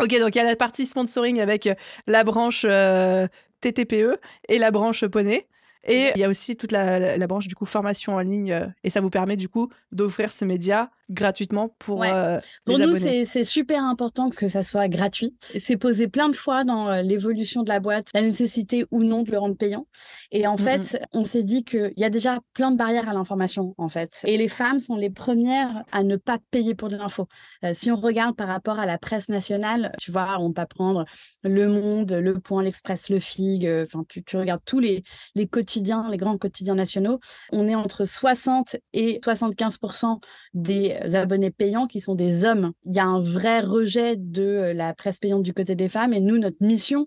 Ok, 0.00 0.18
donc 0.18 0.34
il 0.34 0.38
y 0.38 0.40
a 0.40 0.44
la 0.44 0.56
partie 0.56 0.86
sponsoring 0.86 1.40
avec 1.40 1.66
euh, 1.66 1.74
la 2.06 2.24
branche 2.24 2.66
euh, 2.68 3.28
TTPE 3.60 4.18
et 4.48 4.58
la 4.58 4.70
branche 4.70 5.04
poney. 5.06 5.46
Et 5.86 6.10
il 6.14 6.20
y 6.20 6.24
a 6.24 6.28
aussi 6.28 6.56
toute 6.56 6.72
la, 6.72 7.26
branche 7.26 7.46
du 7.46 7.54
coup 7.54 7.66
formation 7.66 8.14
en 8.14 8.20
ligne 8.20 8.52
euh, 8.52 8.66
et 8.84 8.90
ça 8.90 9.00
vous 9.00 9.10
permet 9.10 9.36
du 9.36 9.48
coup 9.48 9.68
d'offrir 9.92 10.32
ce 10.32 10.44
média 10.44 10.90
gratuitement 11.10 11.74
pour 11.78 12.02
euh, 12.02 12.38
pour 12.64 12.78
nous 12.78 12.96
c'est 12.96 13.44
super 13.44 13.82
important 13.84 14.30
que 14.30 14.48
ça 14.48 14.62
soit 14.62 14.88
gratuit. 14.88 15.36
C'est 15.58 15.76
posé 15.76 16.08
plein 16.08 16.28
de 16.28 16.36
fois 16.36 16.64
dans 16.64 16.90
euh, 16.90 17.02
l'évolution 17.02 17.62
de 17.62 17.68
la 17.68 17.80
boîte 17.80 18.08
la 18.14 18.22
nécessité 18.22 18.86
ou 18.90 19.02
non 19.02 19.22
de 19.22 19.30
le 19.30 19.38
rendre 19.38 19.56
payant. 19.56 19.86
Et 20.32 20.46
en 20.46 20.56
fait, 20.56 21.00
on 21.12 21.24
s'est 21.24 21.42
dit 21.42 21.64
qu'il 21.64 21.92
y 21.96 22.04
a 22.04 22.10
déjà 22.10 22.40
plein 22.52 22.70
de 22.70 22.76
barrières 22.76 23.08
à 23.08 23.12
l'information 23.12 23.74
en 23.78 23.88
fait. 23.88 24.20
Et 24.24 24.36
les 24.36 24.48
femmes 24.48 24.80
sont 24.80 24.96
les 24.96 25.10
premières 25.10 25.84
à 25.92 26.02
ne 26.02 26.16
pas 26.16 26.38
payer 26.50 26.74
pour 26.74 26.88
de 26.88 26.96
l'info. 26.96 27.28
si 27.72 27.90
on 27.90 27.96
regarde 27.96 28.36
par 28.36 28.48
rapport 28.48 28.78
à 28.78 28.86
la 28.86 28.98
presse 28.98 29.28
nationale, 29.28 29.92
tu 30.00 30.10
vois, 30.10 30.38
on 30.40 30.52
peut 30.52 30.66
prendre 30.66 31.04
Le 31.42 31.68
Monde, 31.68 32.12
Le 32.12 32.38
Point, 32.38 32.62
l'Express, 32.62 33.08
Le 33.08 33.20
Fig. 33.20 33.68
Enfin, 33.84 34.04
tu, 34.08 34.22
tu 34.24 34.36
regardes 34.36 34.62
tous 34.64 34.80
les 34.80 35.02
les 35.34 35.46
quotidiens 35.46 36.04
les 36.10 36.16
grands 36.16 36.38
quotidiens 36.38 36.74
nationaux, 36.74 37.20
on 37.52 37.68
est 37.68 37.74
entre 37.74 38.04
60 38.04 38.76
et 38.92 39.20
75% 39.20 40.20
des 40.54 40.93
abonnés 41.14 41.50
payants 41.50 41.86
qui 41.86 42.00
sont 42.00 42.14
des 42.14 42.44
hommes. 42.44 42.72
Il 42.84 42.94
y 42.94 42.98
a 42.98 43.04
un 43.04 43.20
vrai 43.20 43.60
rejet 43.60 44.16
de 44.16 44.42
euh, 44.42 44.74
la 44.74 44.94
presse 44.94 45.18
payante 45.18 45.42
du 45.42 45.54
côté 45.54 45.74
des 45.74 45.88
femmes 45.88 46.12
et 46.12 46.20
nous, 46.20 46.38
notre 46.38 46.56
mission, 46.60 47.06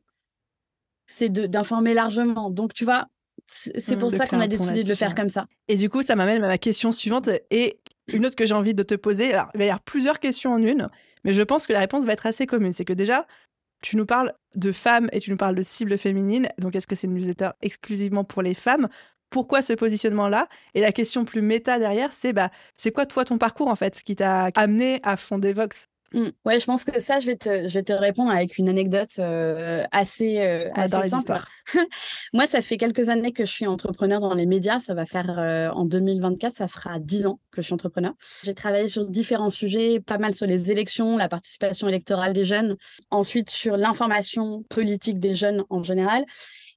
c'est 1.07 1.29
d'informer 1.29 1.93
largement. 1.93 2.49
Donc, 2.49 2.73
tu 2.73 2.85
vois, 2.85 3.07
c'est 3.49 3.95
mmh, 3.95 3.99
pour 3.99 4.11
ça 4.11 4.27
qu'on 4.27 4.39
a 4.39 4.47
décidé 4.47 4.83
de 4.83 4.89
le 4.89 4.95
faire 4.95 5.15
comme 5.15 5.29
ça. 5.29 5.47
Et 5.67 5.75
du 5.75 5.89
coup, 5.89 6.01
ça 6.01 6.15
m'amène 6.15 6.43
à 6.43 6.47
ma 6.47 6.57
question 6.57 6.91
suivante 6.91 7.29
et 7.49 7.79
une 8.07 8.25
autre 8.25 8.35
que 8.35 8.45
j'ai 8.45 8.53
envie 8.53 8.73
de 8.73 8.83
te 8.83 8.95
poser. 8.95 9.33
Alors, 9.33 9.49
il 9.53 9.59
va 9.59 9.65
y 9.65 9.69
avoir 9.69 9.81
plusieurs 9.81 10.19
questions 10.19 10.53
en 10.53 10.61
une, 10.61 10.89
mais 11.23 11.33
je 11.33 11.41
pense 11.43 11.67
que 11.67 11.73
la 11.73 11.79
réponse 11.79 12.05
va 12.05 12.13
être 12.13 12.25
assez 12.25 12.45
commune. 12.45 12.73
C'est 12.73 12.85
que 12.85 12.93
déjà, 12.93 13.25
tu 13.81 13.97
nous 13.97 14.05
parles 14.05 14.33
de 14.55 14.71
femmes 14.71 15.07
et 15.11 15.19
tu 15.19 15.31
nous 15.31 15.37
parles 15.37 15.55
de 15.55 15.61
cibles 15.61 15.97
féminines. 15.97 16.47
Donc, 16.57 16.75
est-ce 16.75 16.87
que 16.87 16.95
c'est 16.95 17.07
une 17.07 17.13
newsletter 17.13 17.51
exclusivement 17.61 18.23
pour 18.23 18.41
les 18.41 18.53
femmes 18.53 18.87
Pourquoi 19.29 19.61
ce 19.61 19.73
positionnement-là 19.73 20.47
Et 20.73 20.81
la 20.81 20.91
question 20.91 21.25
plus 21.25 21.41
méta 21.41 21.79
derrière, 21.79 22.11
c'est 22.13 22.33
bah, 22.33 22.49
c'est 22.77 22.91
quoi 22.91 23.05
toi 23.05 23.25
ton 23.25 23.37
parcours 23.37 23.69
en 23.69 23.75
fait, 23.75 23.95
ce 23.95 24.03
qui 24.03 24.15
t'a 24.15 24.45
amené 24.55 24.99
à 25.03 25.17
fonder 25.17 25.53
Vox? 25.53 25.87
Mmh. 26.13 26.27
Ouais, 26.45 26.59
je 26.59 26.65
pense 26.65 26.83
que 26.83 27.01
ça, 27.01 27.19
je 27.19 27.27
vais 27.27 27.35
te, 27.35 27.67
je 27.67 27.73
vais 27.73 27.83
te 27.83 27.91
répondre 27.91 28.31
avec 28.31 28.57
une 28.57 28.69
anecdote 28.69 29.09
euh, 29.19 29.83
assez, 29.91 30.39
euh, 30.39 30.69
assez 30.73 31.09
simple. 31.09 31.39
Moi, 32.33 32.45
ça 32.45 32.61
fait 32.61 32.77
quelques 32.77 33.09
années 33.09 33.33
que 33.33 33.45
je 33.45 33.51
suis 33.51 33.67
entrepreneur 33.67 34.19
dans 34.19 34.33
les 34.33 34.45
médias. 34.45 34.79
Ça 34.79 34.93
va 34.93 35.05
faire 35.05 35.37
euh, 35.37 35.69
en 35.69 35.85
2024, 35.85 36.55
ça 36.55 36.67
fera 36.67 36.99
10 36.99 37.27
ans 37.27 37.39
que 37.51 37.61
je 37.61 37.67
suis 37.67 37.73
entrepreneur. 37.73 38.13
J'ai 38.43 38.53
travaillé 38.53 38.87
sur 38.87 39.05
différents 39.05 39.49
sujets, 39.49 39.99
pas 39.99 40.17
mal 40.17 40.33
sur 40.33 40.47
les 40.47 40.71
élections, 40.71 41.17
la 41.17 41.27
participation 41.27 41.87
électorale 41.89 42.33
des 42.33 42.45
jeunes, 42.45 42.77
ensuite 43.11 43.49
sur 43.49 43.75
l'information 43.75 44.63
politique 44.69 45.19
des 45.19 45.35
jeunes 45.35 45.65
en 45.69 45.83
général. 45.83 46.25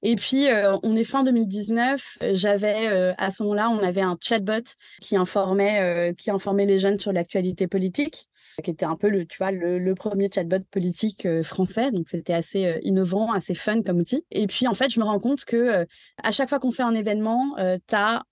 Et 0.03 0.15
puis, 0.15 0.47
euh, 0.47 0.77
on 0.81 0.95
est 0.95 1.03
fin 1.03 1.23
2019. 1.23 2.17
J'avais, 2.33 2.87
euh, 2.87 3.13
à 3.17 3.29
ce 3.29 3.43
moment-là, 3.43 3.69
on 3.69 3.79
avait 3.79 4.01
un 4.01 4.17
chatbot 4.19 4.63
qui 4.99 5.15
informait, 5.15 5.79
euh, 5.79 6.13
qui 6.13 6.31
informait 6.31 6.65
les 6.65 6.79
jeunes 6.79 6.99
sur 6.99 7.11
l'actualité 7.11 7.67
politique, 7.67 8.27
qui 8.63 8.71
était 8.71 8.85
un 8.85 8.95
peu 8.95 9.09
le, 9.09 9.20
tu 9.27 9.37
vois, 9.37 9.51
le, 9.51 9.93
premier 9.95 10.29
chatbot 10.33 10.63
politique 10.71 11.27
français. 11.43 11.91
Donc, 11.91 12.07
c'était 12.09 12.33
assez 12.33 12.79
innovant, 12.83 13.31
assez 13.31 13.55
fun 13.55 13.81
comme 13.81 13.99
outil. 13.99 14.25
Et 14.31 14.47
puis, 14.47 14.67
en 14.67 14.73
fait, 14.73 14.89
je 14.89 14.99
me 14.99 15.05
rends 15.05 15.19
compte 15.19 15.45
que 15.45 15.85
à 16.23 16.31
chaque 16.31 16.49
fois 16.49 16.59
qu'on 16.59 16.71
fait 16.71 16.83
un 16.83 16.95
événement, 16.95 17.55
tu 17.57 17.95
as 17.95 18.23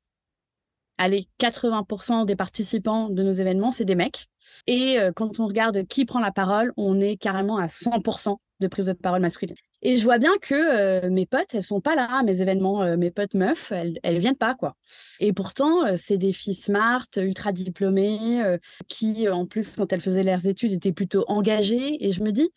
allez, 0.97 1.27
80% 1.39 2.25
des 2.25 2.35
participants 2.35 3.09
de 3.09 3.23
nos 3.23 3.31
événements, 3.31 3.71
c'est 3.71 3.85
des 3.85 3.95
mecs. 3.95 4.27
Et 4.67 4.97
quand 5.15 5.39
on 5.39 5.47
regarde 5.47 5.85
qui 5.87 6.05
prend 6.05 6.19
la 6.19 6.31
parole, 6.31 6.73
on 6.77 6.99
est 6.99 7.17
carrément 7.17 7.57
à 7.57 7.67
100% 7.67 8.37
de 8.59 8.67
prise 8.67 8.85
de 8.85 8.93
parole 8.93 9.21
masculine. 9.21 9.55
Et 9.81 9.97
je 9.97 10.03
vois 10.03 10.17
bien 10.17 10.33
que 10.41 10.55
euh, 10.55 11.09
mes 11.09 11.25
potes, 11.25 11.53
elles 11.53 11.63
sont 11.63 11.81
pas 11.81 11.95
là 11.95 12.21
mes 12.23 12.41
événements. 12.41 12.83
Euh, 12.83 12.97
mes 12.97 13.11
potes 13.11 13.33
meufs, 13.33 13.71
elles, 13.71 13.97
elles 14.03 14.17
viennent 14.17 14.35
pas, 14.35 14.55
quoi. 14.55 14.75
Et 15.19 15.31
pourtant, 15.33 15.85
euh, 15.85 15.95
c'est 15.97 16.17
des 16.17 16.33
filles 16.33 16.55
smart, 16.55 17.07
ultra 17.17 17.51
diplômées, 17.51 18.57
qui, 18.87 19.29
en 19.29 19.45
plus, 19.45 19.75
quand 19.75 19.91
elles 19.93 20.01
faisaient 20.01 20.23
leurs 20.23 20.47
études, 20.47 20.73
étaient 20.73 20.91
plutôt 20.91 21.23
engagées. 21.27 22.05
Et 22.05 22.11
je 22.11 22.21
me 22.23 22.31
dis, 22.31 22.49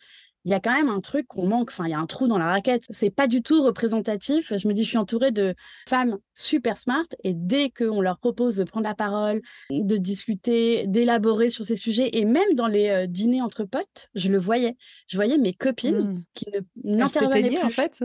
il 0.45 0.51
y 0.51 0.53
a 0.53 0.59
quand 0.59 0.73
même 0.73 0.89
un 0.89 0.99
truc 0.99 1.27
qu'on 1.27 1.47
manque. 1.47 1.69
Enfin, 1.71 1.85
il 1.85 1.91
y 1.91 1.93
a 1.93 1.99
un 1.99 2.05
trou 2.05 2.27
dans 2.27 2.37
la 2.37 2.49
raquette. 2.49 2.83
C'est 2.89 3.09
pas 3.09 3.27
du 3.27 3.41
tout 3.41 3.63
représentatif. 3.63 4.53
Je 4.55 4.67
me 4.67 4.73
dis, 4.73 4.83
je 4.83 4.89
suis 4.89 4.97
entourée 4.97 5.31
de 5.31 5.55
femmes 5.87 6.17
super 6.33 6.77
smart 6.77 7.05
et 7.23 7.33
dès 7.33 7.69
qu'on 7.69 8.01
leur 8.01 8.17
propose 8.17 8.57
de 8.57 8.63
prendre 8.63 8.87
la 8.87 8.95
parole, 8.95 9.41
de 9.69 9.97
discuter, 9.97 10.85
d'élaborer 10.87 11.49
sur 11.49 11.65
ces 11.65 11.75
sujets 11.75 12.09
et 12.13 12.25
même 12.25 12.53
dans 12.55 12.67
les 12.67 12.89
euh, 12.89 13.07
dîners 13.07 13.41
entre 13.41 13.63
potes, 13.63 14.09
je 14.15 14.29
le 14.29 14.37
voyais. 14.37 14.75
Je 15.07 15.15
voyais 15.15 15.37
mes 15.37 15.53
copines 15.53 16.13
mmh. 16.13 16.23
qui 16.33 16.45
ne 16.51 16.95
n'intervenaient 16.97 17.47
plus. 17.47 17.63
en 17.63 17.69
fait? 17.69 18.03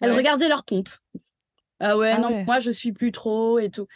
Elles 0.00 0.12
regardaient 0.12 0.48
leur 0.48 0.64
pompe. 0.64 0.90
Ah 1.80 1.96
ouais, 1.96 2.12
ah 2.14 2.18
non, 2.18 2.44
moi 2.44 2.60
je 2.60 2.70
suis 2.70 2.92
plus 2.92 3.10
trop 3.10 3.58
et 3.58 3.70
tout. 3.70 3.86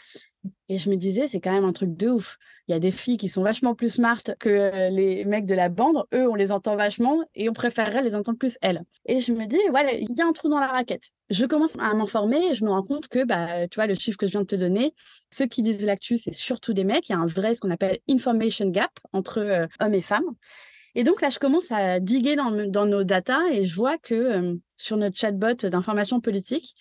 Et 0.68 0.78
je 0.78 0.88
me 0.88 0.96
disais, 0.96 1.28
c'est 1.28 1.40
quand 1.40 1.52
même 1.52 1.64
un 1.64 1.72
truc 1.72 1.96
de 1.96 2.08
ouf. 2.08 2.38
Il 2.68 2.72
y 2.72 2.74
a 2.74 2.78
des 2.78 2.90
filles 2.90 3.16
qui 3.16 3.28
sont 3.28 3.42
vachement 3.42 3.74
plus 3.74 3.94
smart 3.94 4.22
que 4.38 4.48
euh, 4.48 4.90
les 4.90 5.24
mecs 5.24 5.46
de 5.46 5.54
la 5.54 5.68
bande. 5.68 6.04
Eux, 6.14 6.28
on 6.28 6.34
les 6.34 6.52
entend 6.52 6.76
vachement 6.76 7.22
et 7.34 7.48
on 7.48 7.52
préférerait 7.52 8.02
les 8.02 8.14
entendre 8.14 8.38
plus 8.38 8.56
elles. 8.62 8.82
Et 9.06 9.20
je 9.20 9.32
me 9.32 9.46
dis, 9.46 9.58
voilà, 9.70 9.92
il 9.92 10.10
y 10.16 10.22
a 10.22 10.26
un 10.26 10.32
trou 10.32 10.48
dans 10.48 10.60
la 10.60 10.68
raquette. 10.68 11.10
Je 11.30 11.44
commence 11.44 11.76
à 11.78 11.92
m'informer 11.94 12.50
et 12.50 12.54
je 12.54 12.64
me 12.64 12.70
rends 12.70 12.82
compte 12.82 13.08
que, 13.08 13.24
bah, 13.24 13.68
tu 13.68 13.76
vois, 13.76 13.86
le 13.86 13.94
chiffre 13.94 14.16
que 14.16 14.26
je 14.26 14.32
viens 14.32 14.42
de 14.42 14.46
te 14.46 14.56
donner, 14.56 14.94
ceux 15.30 15.46
qui 15.46 15.62
lisent 15.62 15.84
l'actu, 15.84 16.18
c'est 16.18 16.34
surtout 16.34 16.72
des 16.72 16.84
mecs. 16.84 17.08
Il 17.08 17.12
y 17.12 17.14
a 17.14 17.18
un 17.18 17.26
vrai, 17.26 17.54
ce 17.54 17.60
qu'on 17.60 17.70
appelle 17.70 17.98
information 18.08 18.68
gap 18.68 18.92
entre 19.12 19.38
euh, 19.38 19.66
hommes 19.80 19.94
et 19.94 20.00
femmes. 20.00 20.30
Et 20.94 21.02
donc 21.02 21.20
là, 21.20 21.30
je 21.30 21.38
commence 21.38 21.72
à 21.72 21.98
diguer 21.98 22.36
dans, 22.36 22.50
nos 22.50 23.04
datas 23.04 23.48
et 23.50 23.64
je 23.64 23.74
vois 23.74 23.98
que 23.98 24.14
euh, 24.14 24.54
sur 24.76 24.96
notre 24.96 25.16
chatbot 25.16 25.54
d'information 25.54 26.20
politique, 26.20 26.74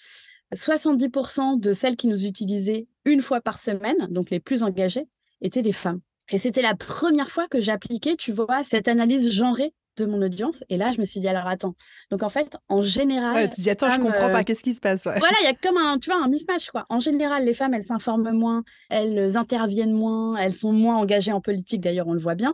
70% 0.53 1.59
de 1.59 1.73
celles 1.73 1.95
qui 1.95 2.07
nous 2.07 2.25
utilisaient 2.25 2.87
une 3.05 3.21
fois 3.21 3.41
par 3.41 3.59
semaine, 3.59 4.07
donc 4.09 4.29
les 4.29 4.39
plus 4.39 4.63
engagées, 4.63 5.07
étaient 5.41 5.61
des 5.61 5.73
femmes. 5.73 5.99
Et 6.31 6.37
c'était 6.37 6.61
la 6.61 6.75
première 6.75 7.29
fois 7.29 7.47
que 7.47 7.59
j'appliquais, 7.59 8.15
tu 8.15 8.31
vois, 8.31 8.63
cette 8.63 8.87
analyse 8.87 9.31
genrée 9.31 9.73
de 9.97 10.05
mon 10.05 10.21
audience. 10.21 10.63
Et 10.69 10.77
là, 10.77 10.91
je 10.91 10.99
me 10.99 11.05
suis 11.05 11.19
dit, 11.19 11.27
alors 11.27 11.47
attends. 11.47 11.75
Donc 12.09 12.23
en 12.23 12.29
fait, 12.29 12.57
en 12.69 12.81
général. 12.81 13.35
Ouais, 13.35 13.49
tu 13.49 13.61
dis, 13.61 13.69
attends, 13.69 13.89
je 13.91 13.99
comprends 13.99 14.29
pas, 14.29 14.39
euh, 14.39 14.43
qu'est-ce 14.43 14.63
qui 14.63 14.73
se 14.73 14.79
passe 14.79 15.03
Voilà, 15.03 15.35
il 15.41 15.45
y 15.45 15.47
a 15.47 15.53
comme 15.53 15.77
un, 15.77 15.99
tu 15.99 16.09
vois, 16.09 16.23
un 16.23 16.27
mismatch, 16.27 16.71
quoi. 16.71 16.85
En 16.89 16.99
général, 16.99 17.45
les 17.45 17.53
femmes, 17.53 17.73
elles 17.73 17.83
s'informent 17.83 18.31
moins, 18.31 18.63
elles 18.89 19.37
interviennent 19.37 19.93
moins, 19.93 20.35
elles 20.37 20.55
sont 20.55 20.73
moins 20.73 20.95
engagées 20.95 21.31
en 21.31 21.41
politique, 21.41 21.81
d'ailleurs, 21.81 22.07
on 22.07 22.13
le 22.13 22.19
voit 22.19 22.35
bien. 22.35 22.53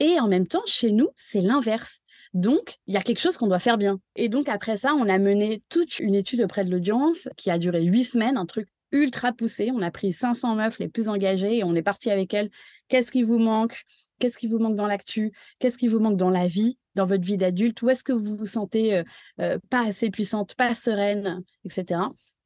Et 0.00 0.18
en 0.18 0.26
même 0.26 0.46
temps, 0.46 0.62
chez 0.66 0.90
nous, 0.90 1.10
c'est 1.16 1.40
l'inverse. 1.40 2.00
Donc, 2.34 2.78
il 2.86 2.94
y 2.94 2.96
a 2.96 3.02
quelque 3.02 3.20
chose 3.20 3.36
qu'on 3.36 3.46
doit 3.46 3.58
faire 3.58 3.78
bien. 3.78 4.00
Et 4.16 4.28
donc, 4.28 4.48
après 4.48 4.76
ça, 4.76 4.94
on 4.94 5.08
a 5.08 5.18
mené 5.18 5.62
toute 5.68 5.98
une 5.98 6.14
étude 6.14 6.40
auprès 6.42 6.64
de 6.64 6.70
l'audience 6.70 7.28
qui 7.36 7.50
a 7.50 7.58
duré 7.58 7.82
huit 7.82 8.04
semaines, 8.04 8.36
un 8.36 8.46
truc 8.46 8.68
ultra 8.92 9.32
poussé. 9.32 9.70
On 9.74 9.82
a 9.82 9.90
pris 9.90 10.12
500 10.12 10.54
meufs 10.54 10.78
les 10.78 10.88
plus 10.88 11.08
engagées 11.08 11.58
et 11.58 11.64
on 11.64 11.74
est 11.74 11.82
parti 11.82 12.10
avec 12.10 12.32
elles. 12.32 12.50
Qu'est-ce 12.88 13.10
qui 13.10 13.22
vous 13.22 13.38
manque? 13.38 13.82
Qu'est-ce 14.18 14.38
qui 14.38 14.46
vous 14.46 14.58
manque 14.58 14.76
dans 14.76 14.86
l'actu? 14.86 15.32
Qu'est-ce 15.58 15.78
qui 15.78 15.88
vous 15.88 15.98
manque 15.98 16.16
dans 16.16 16.30
la 16.30 16.46
vie, 16.46 16.78
dans 16.94 17.06
votre 17.06 17.24
vie 17.24 17.36
d'adulte? 17.38 17.82
Où 17.82 17.90
est-ce 17.90 18.04
que 18.04 18.12
vous 18.12 18.36
vous 18.36 18.46
sentez 18.46 18.96
euh, 18.96 19.04
euh, 19.40 19.58
pas 19.70 19.86
assez 19.86 20.10
puissante, 20.10 20.54
pas 20.54 20.74
sereine, 20.74 21.42
etc. 21.64 22.00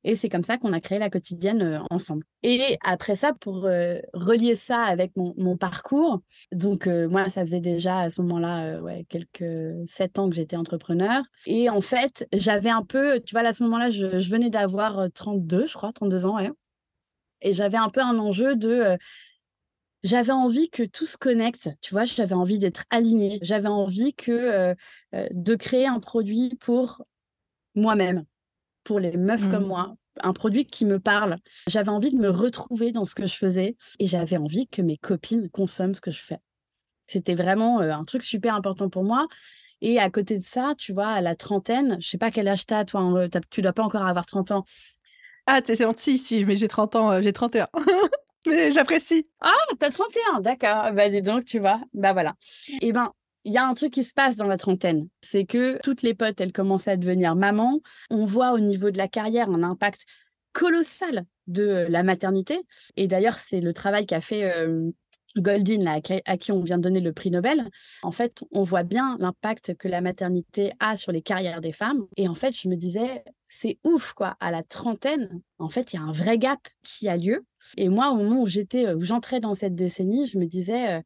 Et 0.06 0.14
c'est 0.14 0.28
comme 0.28 0.44
ça 0.44 0.56
qu'on 0.56 0.72
a 0.72 0.80
créé 0.80 1.00
la 1.00 1.10
quotidienne 1.10 1.62
euh, 1.62 1.80
ensemble. 1.90 2.24
Et 2.44 2.78
après 2.84 3.16
ça, 3.16 3.32
pour 3.32 3.64
euh, 3.64 3.98
relier 4.14 4.54
ça 4.54 4.82
avec 4.82 5.10
mon, 5.16 5.56
parcours, 5.56 6.20
donc 6.52 6.86
euh, 6.86 7.08
moi, 7.08 7.28
ça 7.28 7.40
faisait 7.40 7.60
déjà 7.60 7.98
à 7.98 8.10
ce 8.10 8.22
moment-là 8.22 8.80
ouais, 8.82 9.04
quelques 9.08 9.74
sept 9.88 10.20
ans 10.20 10.30
que 10.30 10.36
j'étais 10.36 10.54
entrepreneur. 10.54 11.24
Et 11.46 11.68
en 11.70 11.80
fait, 11.80 12.28
j'avais 12.32 12.70
un 12.70 12.84
peu, 12.84 13.20
tu 13.20 13.34
vois, 13.34 13.40
à 13.44 13.52
ce 13.52 13.64
moment-là, 13.64 13.90
je, 13.90 14.06
venais 14.30 14.48
d'avoir 14.48 15.08
32, 15.12 15.66
je 15.66 15.74
crois, 15.74 15.92
32 15.92 16.24
ans. 16.26 16.38
Et 17.40 17.52
j'avais 17.52 17.78
un 17.78 17.88
peu 17.88 18.00
un 18.00 18.16
enjeu 18.18 18.54
de 18.54 18.96
j'avais 20.04 20.32
envie 20.32 20.70
que 20.70 20.84
tout 20.84 21.06
se 21.06 21.16
connecte, 21.16 21.70
tu 21.80 21.94
vois, 21.94 22.04
j'avais 22.04 22.34
envie 22.34 22.60
d'être 22.60 22.84
alignée, 22.90 23.40
j'avais 23.42 23.68
envie 23.68 24.14
que 24.14 24.76
de 25.12 25.54
créer 25.56 25.86
un 25.88 25.98
produit 25.98 26.56
pour 26.60 27.02
moi-même, 27.74 28.24
pour 28.86 29.00
les 29.00 29.16
meufs 29.16 29.50
comme 29.50 29.64
mmh. 29.64 29.68
moi, 29.68 29.96
un 30.22 30.32
produit 30.32 30.64
qui 30.64 30.84
me 30.84 31.00
parle. 31.00 31.36
J'avais 31.66 31.90
envie 31.90 32.12
de 32.12 32.16
me 32.16 32.30
retrouver 32.30 32.92
dans 32.92 33.04
ce 33.04 33.16
que 33.16 33.26
je 33.26 33.34
faisais 33.34 33.76
et 33.98 34.06
j'avais 34.06 34.36
envie 34.36 34.68
que 34.68 34.80
mes 34.80 34.96
copines 34.96 35.50
consomment 35.50 35.96
ce 35.96 36.00
que 36.00 36.12
je 36.12 36.22
fais. 36.22 36.38
C'était 37.08 37.34
vraiment 37.34 37.80
euh, 37.80 37.90
un 37.90 38.04
truc 38.04 38.22
super 38.22 38.54
important 38.54 38.88
pour 38.88 39.02
moi. 39.02 39.26
Et 39.82 39.98
à 39.98 40.08
côté 40.08 40.38
de 40.38 40.46
ça, 40.46 40.74
tu 40.78 40.92
vois, 40.92 41.08
à 41.08 41.20
la 41.20 41.34
trentaine, 41.34 41.98
je 42.00 42.08
sais 42.08 42.16
pas 42.16 42.30
quel 42.30 42.46
âge 42.46 42.64
t'as, 42.64 42.84
toi, 42.84 43.00
hein, 43.00 43.28
tu 43.50 43.60
dois 43.60 43.72
pas 43.72 43.82
encore 43.82 44.06
avoir 44.06 44.24
30 44.24 44.52
ans. 44.52 44.64
Ah, 45.46 45.60
t'es 45.60 45.76
gentil, 45.76 46.16
si, 46.16 46.44
mais 46.44 46.54
j'ai 46.54 46.68
30 46.68 46.96
ans, 46.96 47.10
euh, 47.10 47.22
j'ai 47.22 47.32
31. 47.32 47.68
mais 48.46 48.70
j'apprécie. 48.70 49.28
Ah, 49.40 49.52
t'as 49.80 49.90
31, 49.90 50.40
d'accord. 50.40 50.92
Bah 50.92 51.10
dis 51.10 51.22
donc, 51.22 51.44
tu 51.44 51.58
vois. 51.58 51.80
Bah 51.92 52.12
voilà. 52.12 52.34
Et 52.68 52.88
eh 52.88 52.92
ben, 52.92 53.12
il 53.46 53.52
y 53.52 53.58
a 53.58 53.66
un 53.66 53.74
truc 53.74 53.92
qui 53.92 54.02
se 54.02 54.12
passe 54.12 54.36
dans 54.36 54.48
la 54.48 54.58
trentaine, 54.58 55.08
c'est 55.20 55.44
que 55.44 55.78
toutes 55.82 56.02
les 56.02 56.14
potes, 56.14 56.40
elles 56.40 56.52
commencent 56.52 56.88
à 56.88 56.96
devenir 56.96 57.36
maman. 57.36 57.80
On 58.10 58.24
voit 58.24 58.50
au 58.50 58.58
niveau 58.58 58.90
de 58.90 58.98
la 58.98 59.06
carrière 59.06 59.48
un 59.48 59.62
impact 59.62 60.04
colossal 60.52 61.24
de 61.46 61.86
la 61.88 62.02
maternité. 62.02 62.60
Et 62.96 63.06
d'ailleurs, 63.06 63.38
c'est 63.38 63.60
le 63.60 63.72
travail 63.72 64.04
qu'a 64.04 64.20
fait 64.20 64.52
euh, 64.52 64.90
Goldin, 65.36 65.84
à 65.86 66.36
qui 66.38 66.50
on 66.50 66.62
vient 66.64 66.78
de 66.78 66.82
donner 66.82 67.00
le 67.00 67.12
prix 67.12 67.30
Nobel. 67.30 67.70
En 68.02 68.10
fait, 68.10 68.42
on 68.50 68.64
voit 68.64 68.82
bien 68.82 69.16
l'impact 69.20 69.76
que 69.76 69.86
la 69.86 70.00
maternité 70.00 70.72
a 70.80 70.96
sur 70.96 71.12
les 71.12 71.22
carrières 71.22 71.60
des 71.60 71.72
femmes. 71.72 72.04
Et 72.16 72.26
en 72.26 72.34
fait, 72.34 72.52
je 72.52 72.68
me 72.68 72.74
disais, 72.74 73.22
c'est 73.48 73.78
ouf, 73.84 74.12
quoi. 74.12 74.36
À 74.40 74.50
la 74.50 74.64
trentaine, 74.64 75.40
en 75.58 75.68
fait, 75.68 75.92
il 75.92 75.96
y 75.96 75.98
a 76.00 76.02
un 76.02 76.10
vrai 76.12 76.36
gap 76.36 76.58
qui 76.82 77.08
a 77.08 77.16
lieu. 77.16 77.44
Et 77.76 77.88
moi, 77.88 78.10
au 78.10 78.16
moment 78.16 78.42
où 78.42 78.46
j'étais, 78.48 78.92
où 78.92 79.02
j'entrais 79.02 79.38
dans 79.38 79.54
cette 79.54 79.76
décennie, 79.76 80.26
je 80.26 80.38
me 80.38 80.46
disais, 80.46 80.94
euh, 80.94 81.00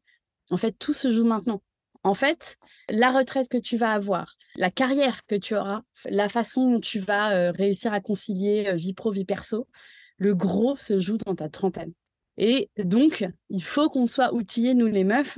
en 0.49 0.57
fait, 0.57 0.71
tout 0.71 0.93
se 0.93 1.11
joue 1.11 1.25
maintenant. 1.25 1.61
En 2.03 2.13
fait, 2.13 2.57
la 2.89 3.11
retraite 3.11 3.47
que 3.47 3.57
tu 3.57 3.77
vas 3.77 3.91
avoir, 3.91 4.35
la 4.55 4.71
carrière 4.71 5.25
que 5.27 5.35
tu 5.35 5.55
auras, 5.55 5.81
la 6.05 6.29
façon 6.29 6.71
dont 6.71 6.79
tu 6.79 6.99
vas 6.99 7.33
euh, 7.33 7.51
réussir 7.51 7.93
à 7.93 8.01
concilier 8.01 8.67
euh, 8.67 8.75
vie 8.75 8.93
pro, 8.93 9.11
vie 9.11 9.25
perso, 9.25 9.67
le 10.17 10.33
gros 10.33 10.75
se 10.77 10.99
joue 10.99 11.17
dans 11.17 11.35
ta 11.35 11.49
trentaine. 11.49 11.93
Et 12.37 12.69
donc, 12.77 13.27
il 13.49 13.63
faut 13.63 13.89
qu'on 13.89 14.07
soit 14.07 14.33
outillés, 14.33 14.73
nous 14.73 14.87
les 14.87 15.03
meufs, 15.03 15.37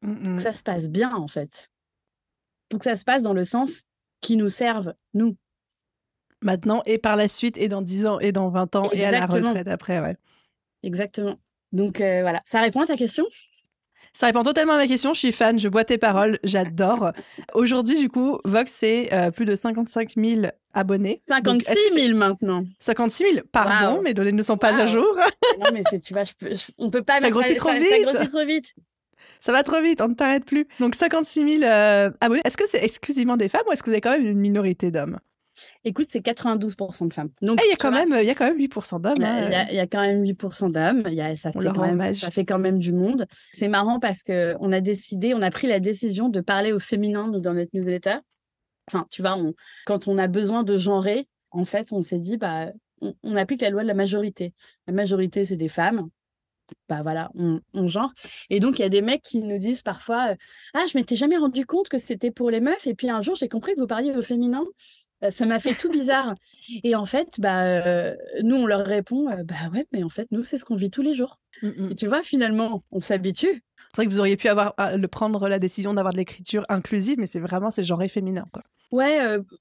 pour 0.00 0.36
que 0.36 0.42
ça 0.42 0.52
se 0.52 0.62
passe 0.62 0.88
bien, 0.88 1.14
en 1.14 1.28
fait. 1.28 1.68
Pour 2.68 2.78
que 2.78 2.84
ça 2.84 2.96
se 2.96 3.04
passe 3.04 3.22
dans 3.22 3.34
le 3.34 3.44
sens 3.44 3.84
qui 4.20 4.36
nous 4.36 4.48
serve, 4.48 4.94
nous. 5.14 5.36
Maintenant 6.42 6.82
et 6.86 6.98
par 6.98 7.16
la 7.16 7.28
suite, 7.28 7.58
et 7.58 7.68
dans 7.68 7.82
10 7.82 8.06
ans, 8.06 8.18
et 8.18 8.32
dans 8.32 8.48
20 8.48 8.76
ans, 8.76 8.90
et 8.92 9.04
à 9.04 9.10
la 9.10 9.26
retraite 9.26 9.68
après, 9.68 10.00
ouais. 10.00 10.16
Exactement. 10.82 11.36
Donc 11.72 12.00
euh, 12.00 12.22
voilà, 12.22 12.40
ça 12.46 12.60
répond 12.60 12.80
à 12.80 12.86
ta 12.86 12.96
question? 12.96 13.26
Ça 14.12 14.26
répond 14.26 14.42
totalement 14.42 14.74
à 14.74 14.76
ma 14.76 14.86
question. 14.86 15.14
Je 15.14 15.18
suis 15.18 15.32
fan, 15.32 15.58
je 15.58 15.68
bois 15.68 15.84
tes 15.84 15.98
paroles, 15.98 16.38
j'adore. 16.44 17.12
Aujourd'hui, 17.54 17.98
du 17.98 18.08
coup, 18.08 18.38
Vox, 18.44 18.70
c'est 18.72 19.12
euh, 19.12 19.30
plus 19.30 19.44
de 19.44 19.54
55 19.54 20.14
000 20.16 20.42
abonnés. 20.72 21.20
56 21.28 21.94
000 21.94 22.18
maintenant. 22.18 22.64
56 22.78 23.24
000, 23.34 23.46
pardon, 23.50 24.02
mes 24.02 24.14
données 24.14 24.32
ne 24.32 24.42
sont 24.42 24.56
pas 24.56 24.74
à 24.74 24.86
jour. 24.86 25.06
non, 25.60 25.66
mais 25.72 25.82
tu 26.00 26.12
vois, 26.12 26.24
je 26.24 26.32
on 26.78 26.90
peut 26.90 27.02
pas. 27.02 27.18
Ça 27.18 27.30
grossit 27.30 27.56
trop 27.56 27.72
vite. 27.72 27.84
Ça 27.90 28.02
grossit 28.12 28.30
trop 28.30 28.44
vite. 28.44 28.74
Ça 29.40 29.52
va 29.52 29.62
trop 29.62 29.80
vite, 29.80 30.00
on 30.00 30.08
ne 30.08 30.14
t'arrête 30.14 30.44
plus. 30.44 30.66
Donc 30.80 30.94
56 30.94 31.58
000 31.60 31.64
euh, 31.64 32.10
abonnés. 32.20 32.42
Est-ce 32.44 32.56
que 32.56 32.66
c'est 32.66 32.82
exclusivement 32.84 33.36
des 33.36 33.48
femmes 33.48 33.62
ou 33.68 33.72
est-ce 33.72 33.82
que 33.82 33.90
vous 33.90 33.94
avez 33.94 34.00
quand 34.00 34.12
même 34.12 34.26
une 34.26 34.38
minorité 34.38 34.90
d'hommes? 34.90 35.18
Écoute, 35.84 36.08
c'est 36.10 36.24
92% 36.24 37.08
de 37.08 37.12
femmes. 37.12 37.30
Donc, 37.42 37.58
eh, 37.60 37.66
il 37.66 37.70
y, 37.70 37.72
a 37.72 37.76
quand 37.76 37.90
même, 37.90 38.14
il 38.20 38.26
y 38.26 38.30
a 38.30 38.34
quand 38.34 38.46
même 38.46 38.58
8% 38.58 39.00
d'hommes. 39.00 39.16
Il 39.18 39.74
y, 39.74 39.78
a 39.78 39.86
quand 39.86 40.00
même 40.00 40.22
8% 40.22 40.70
d'hommes. 40.70 41.02
Ça, 41.36 41.52
fait 41.52 41.64
quand 41.64 41.94
même, 41.94 42.14
ça 42.14 42.30
fait 42.30 42.44
quand 42.44 42.58
même 42.58 42.78
du 42.78 42.92
monde. 42.92 43.26
C'est 43.52 43.68
marrant 43.68 44.00
parce 44.00 44.22
qu'on 44.22 44.72
a 44.72 44.80
décidé, 44.80 45.34
on 45.34 45.42
a 45.42 45.50
pris 45.50 45.66
la 45.66 45.80
décision 45.80 46.28
de 46.28 46.40
parler 46.40 46.72
au 46.72 46.80
féminin 46.80 47.28
dans 47.28 47.54
notre 47.54 47.70
newsletter. 47.74 48.16
Enfin, 48.88 49.06
tu 49.10 49.22
vois, 49.22 49.36
quand 49.86 50.08
on 50.08 50.18
a 50.18 50.26
besoin 50.26 50.64
de 50.64 50.76
genrer, 50.76 51.28
en 51.50 51.64
fait, 51.64 51.92
on 51.92 52.02
s'est 52.02 52.18
dit, 52.18 52.36
bah, 52.36 52.72
on, 53.00 53.36
applique 53.36 53.62
la 53.62 53.70
loi 53.70 53.82
de 53.82 53.88
la 53.88 53.94
majorité. 53.94 54.52
La 54.86 54.92
majorité, 54.92 55.46
c'est 55.46 55.56
des 55.56 55.68
femmes 55.68 56.08
bah 56.88 57.02
voilà, 57.02 57.30
on, 57.34 57.60
on, 57.74 57.88
genre. 57.88 58.12
Et 58.48 58.60
donc, 58.60 58.78
il 58.78 58.82
y 58.82 58.84
a 58.84 58.88
des 58.88 59.02
mecs 59.02 59.22
qui 59.22 59.40
nous 59.40 59.58
disent 59.58 59.82
parfois 59.82 60.34
Ah, 60.74 60.84
je 60.90 60.96
m'étais 60.96 61.16
jamais 61.16 61.36
rendu 61.36 61.66
compte 61.66 61.88
que 61.88 61.98
c'était 61.98 62.30
pour 62.30 62.50
les 62.50 62.60
meufs. 62.60 62.86
Et 62.86 62.94
puis 62.94 63.10
un 63.10 63.22
jour, 63.22 63.34
j'ai 63.34 63.48
compris 63.48 63.74
que 63.74 63.80
vous 63.80 63.86
parliez 63.86 64.14
au 64.14 64.22
féminin. 64.22 64.64
Euh, 65.24 65.30
ça 65.30 65.46
m'a 65.46 65.60
fait 65.60 65.74
tout 65.74 65.90
bizarre. 65.90 66.34
Et 66.84 66.94
en 66.94 67.06
fait, 67.06 67.38
bah, 67.38 67.64
euh, 67.64 68.14
nous, 68.42 68.56
on 68.56 68.66
leur 68.66 68.84
répond, 68.84 69.28
euh, 69.28 69.42
bah 69.44 69.54
ouais, 69.72 69.86
mais 69.92 70.02
en 70.02 70.08
fait, 70.08 70.28
nous, 70.30 70.44
c'est 70.44 70.58
ce 70.58 70.64
qu'on 70.64 70.76
vit 70.76 70.90
tous 70.90 71.02
les 71.02 71.14
jours. 71.14 71.38
Mmh, 71.62 71.68
mmh. 71.68 71.90
Et 71.90 71.94
tu 71.94 72.06
vois, 72.06 72.22
finalement, 72.22 72.82
on 72.90 73.00
s'habitue. 73.00 73.62
C'est 73.92 74.02
vrai 74.02 74.06
que 74.06 74.10
vous 74.10 74.20
auriez 74.20 74.36
pu 74.36 74.48
avoir 74.48 74.74
le 74.78 75.06
prendre 75.08 75.48
la 75.48 75.58
décision 75.58 75.94
d'avoir 75.94 76.12
de 76.12 76.18
l'écriture 76.18 76.64
inclusive, 76.68 77.18
mais 77.18 77.26
c'est 77.26 77.40
vraiment 77.40 77.72
c'est 77.72 77.82
genré 77.82 78.08
féminin. 78.08 78.44
Quoi. 78.52 78.62
Ouais, 78.92 79.18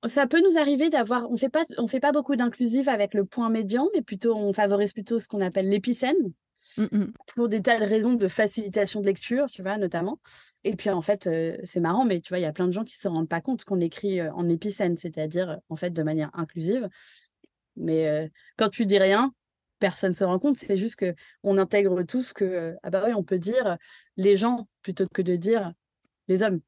ça 0.07 0.27
peut 0.27 0.39
nous 0.39 0.59
arriver 0.59 0.91
d'avoir. 0.91 1.31
On 1.31 1.35
fait 1.35 1.49
pas, 1.49 1.65
on 1.79 1.87
fait 1.87 1.99
pas 1.99 2.11
beaucoup 2.11 2.35
d'inclusive 2.35 2.89
avec 2.89 3.15
le 3.15 3.25
point 3.25 3.49
médian, 3.49 3.89
mais 3.95 4.03
plutôt 4.03 4.35
on 4.35 4.53
favorise 4.53 4.93
plutôt 4.93 5.17
ce 5.17 5.27
qu'on 5.27 5.41
appelle 5.41 5.67
l'épicène. 5.67 6.31
Mmh, 6.77 6.83
mmh. 6.91 7.13
pour 7.35 7.49
des 7.49 7.61
tas 7.61 7.79
de 7.79 7.85
raisons 7.85 8.13
de 8.13 8.27
facilitation 8.27 9.01
de 9.01 9.05
lecture, 9.05 9.49
tu 9.49 9.61
vois, 9.61 9.77
notamment. 9.77 10.19
Et 10.63 10.75
puis, 10.75 10.89
en 10.89 11.01
fait, 11.01 11.27
euh, 11.27 11.57
c'est 11.63 11.79
marrant, 11.79 12.05
mais 12.05 12.21
tu 12.21 12.29
vois, 12.29 12.39
il 12.39 12.43
y 12.43 12.45
a 12.45 12.53
plein 12.53 12.67
de 12.67 12.71
gens 12.71 12.83
qui 12.83 12.95
ne 12.95 13.01
se 13.01 13.07
rendent 13.07 13.29
pas 13.29 13.41
compte 13.41 13.63
qu'on 13.65 13.79
écrit 13.79 14.21
en 14.21 14.47
épicène, 14.49 14.97
c'est-à-dire, 14.97 15.59
en 15.69 15.75
fait, 15.75 15.89
de 15.91 16.03
manière 16.03 16.29
inclusive. 16.33 16.89
Mais 17.75 18.07
euh, 18.07 18.27
quand 18.57 18.69
tu 18.69 18.85
dis 18.85 18.99
rien, 18.99 19.33
personne 19.79 20.11
ne 20.11 20.15
se 20.15 20.23
rend 20.23 20.37
compte. 20.37 20.57
C'est 20.57 20.77
juste 20.77 20.97
qu'on 20.97 21.57
intègre 21.57 22.03
tous 22.03 22.33
que, 22.33 22.75
ah 22.83 22.89
bah 22.89 23.03
oui, 23.05 23.13
on 23.15 23.23
peut 23.23 23.39
dire 23.39 23.77
les 24.17 24.37
gens 24.37 24.67
plutôt 24.81 25.07
que 25.07 25.21
de 25.21 25.35
dire 25.35 25.73
les 26.27 26.43
hommes. 26.43 26.59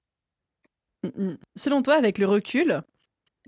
Mmh, 1.03 1.34
Selon 1.55 1.81
toi, 1.81 1.96
avec 1.96 2.17
le 2.17 2.27
recul, 2.27 2.81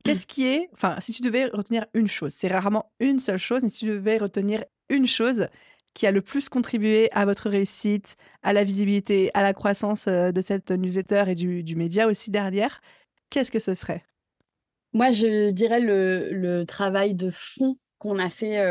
qu'est-ce 0.03 0.27
qui 0.27 0.45
est, 0.45 0.69
enfin, 0.73 0.97
si 0.99 1.13
tu 1.13 1.21
devais 1.21 1.45
retenir 1.45 1.85
une 1.93 2.07
chose, 2.07 2.33
c'est 2.33 2.49
rarement 2.49 2.91
une 2.99 3.19
seule 3.19 3.37
chose, 3.37 3.61
mais 3.61 3.69
si 3.69 3.85
tu 3.85 3.91
devais 3.91 4.17
retenir 4.17 4.63
une 4.89 5.07
chose 5.07 5.47
qui 5.93 6.07
a 6.07 6.11
le 6.11 6.21
plus 6.21 6.49
contribué 6.49 7.09
à 7.11 7.25
votre 7.25 7.49
réussite, 7.49 8.15
à 8.41 8.53
la 8.53 8.63
visibilité, 8.63 9.31
à 9.33 9.43
la 9.43 9.53
croissance 9.53 10.07
euh, 10.07 10.31
de 10.31 10.41
cette 10.41 10.71
newsletter 10.71 11.25
et 11.27 11.35
du, 11.35 11.75
média 11.75 12.07
aussi 12.07 12.31
derrière, 12.31 12.81
qu'est-ce 13.29 13.51
que 13.51 13.59
ce 13.59 13.73
serait? 13.73 14.03
Moi, 14.93 15.11
je 15.11 15.51
dirais 15.51 15.79
le, 15.79 16.63
travail 16.65 17.15
de 17.15 17.31
fond 17.31 17.77
qu'on 17.97 18.19
a 18.19 18.29
fait 18.29 18.63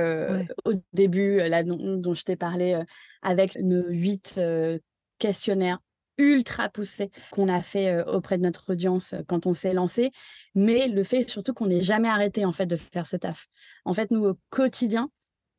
au 0.64 0.72
début, 0.92 1.38
là, 1.38 1.64
dont, 1.64 2.14
je 2.14 2.22
t'ai 2.22 2.36
parlé, 2.36 2.80
avec 3.22 3.56
nos 3.56 3.88
huit 3.88 4.38
questionnaires 5.18 5.78
ultra 6.18 6.68
poussés 6.68 7.10
qu'on 7.30 7.48
a 7.48 7.62
fait 7.62 8.02
auprès 8.04 8.38
de 8.38 8.42
notre 8.42 8.72
audience 8.72 9.14
quand 9.28 9.46
on 9.46 9.54
s'est 9.54 9.72
lancé, 9.72 10.12
mais 10.54 10.88
le 10.88 11.04
fait 11.04 11.28
surtout 11.28 11.54
qu'on 11.54 11.66
n'ait 11.66 11.80
jamais 11.80 12.08
arrêté 12.08 12.44
en 12.44 12.52
fait 12.52 12.66
de 12.66 12.76
faire 12.76 13.06
ce 13.06 13.16
taf. 13.16 13.48
En 13.84 13.92
fait, 13.92 14.10
nous 14.10 14.24
au 14.24 14.38
quotidien, 14.50 15.10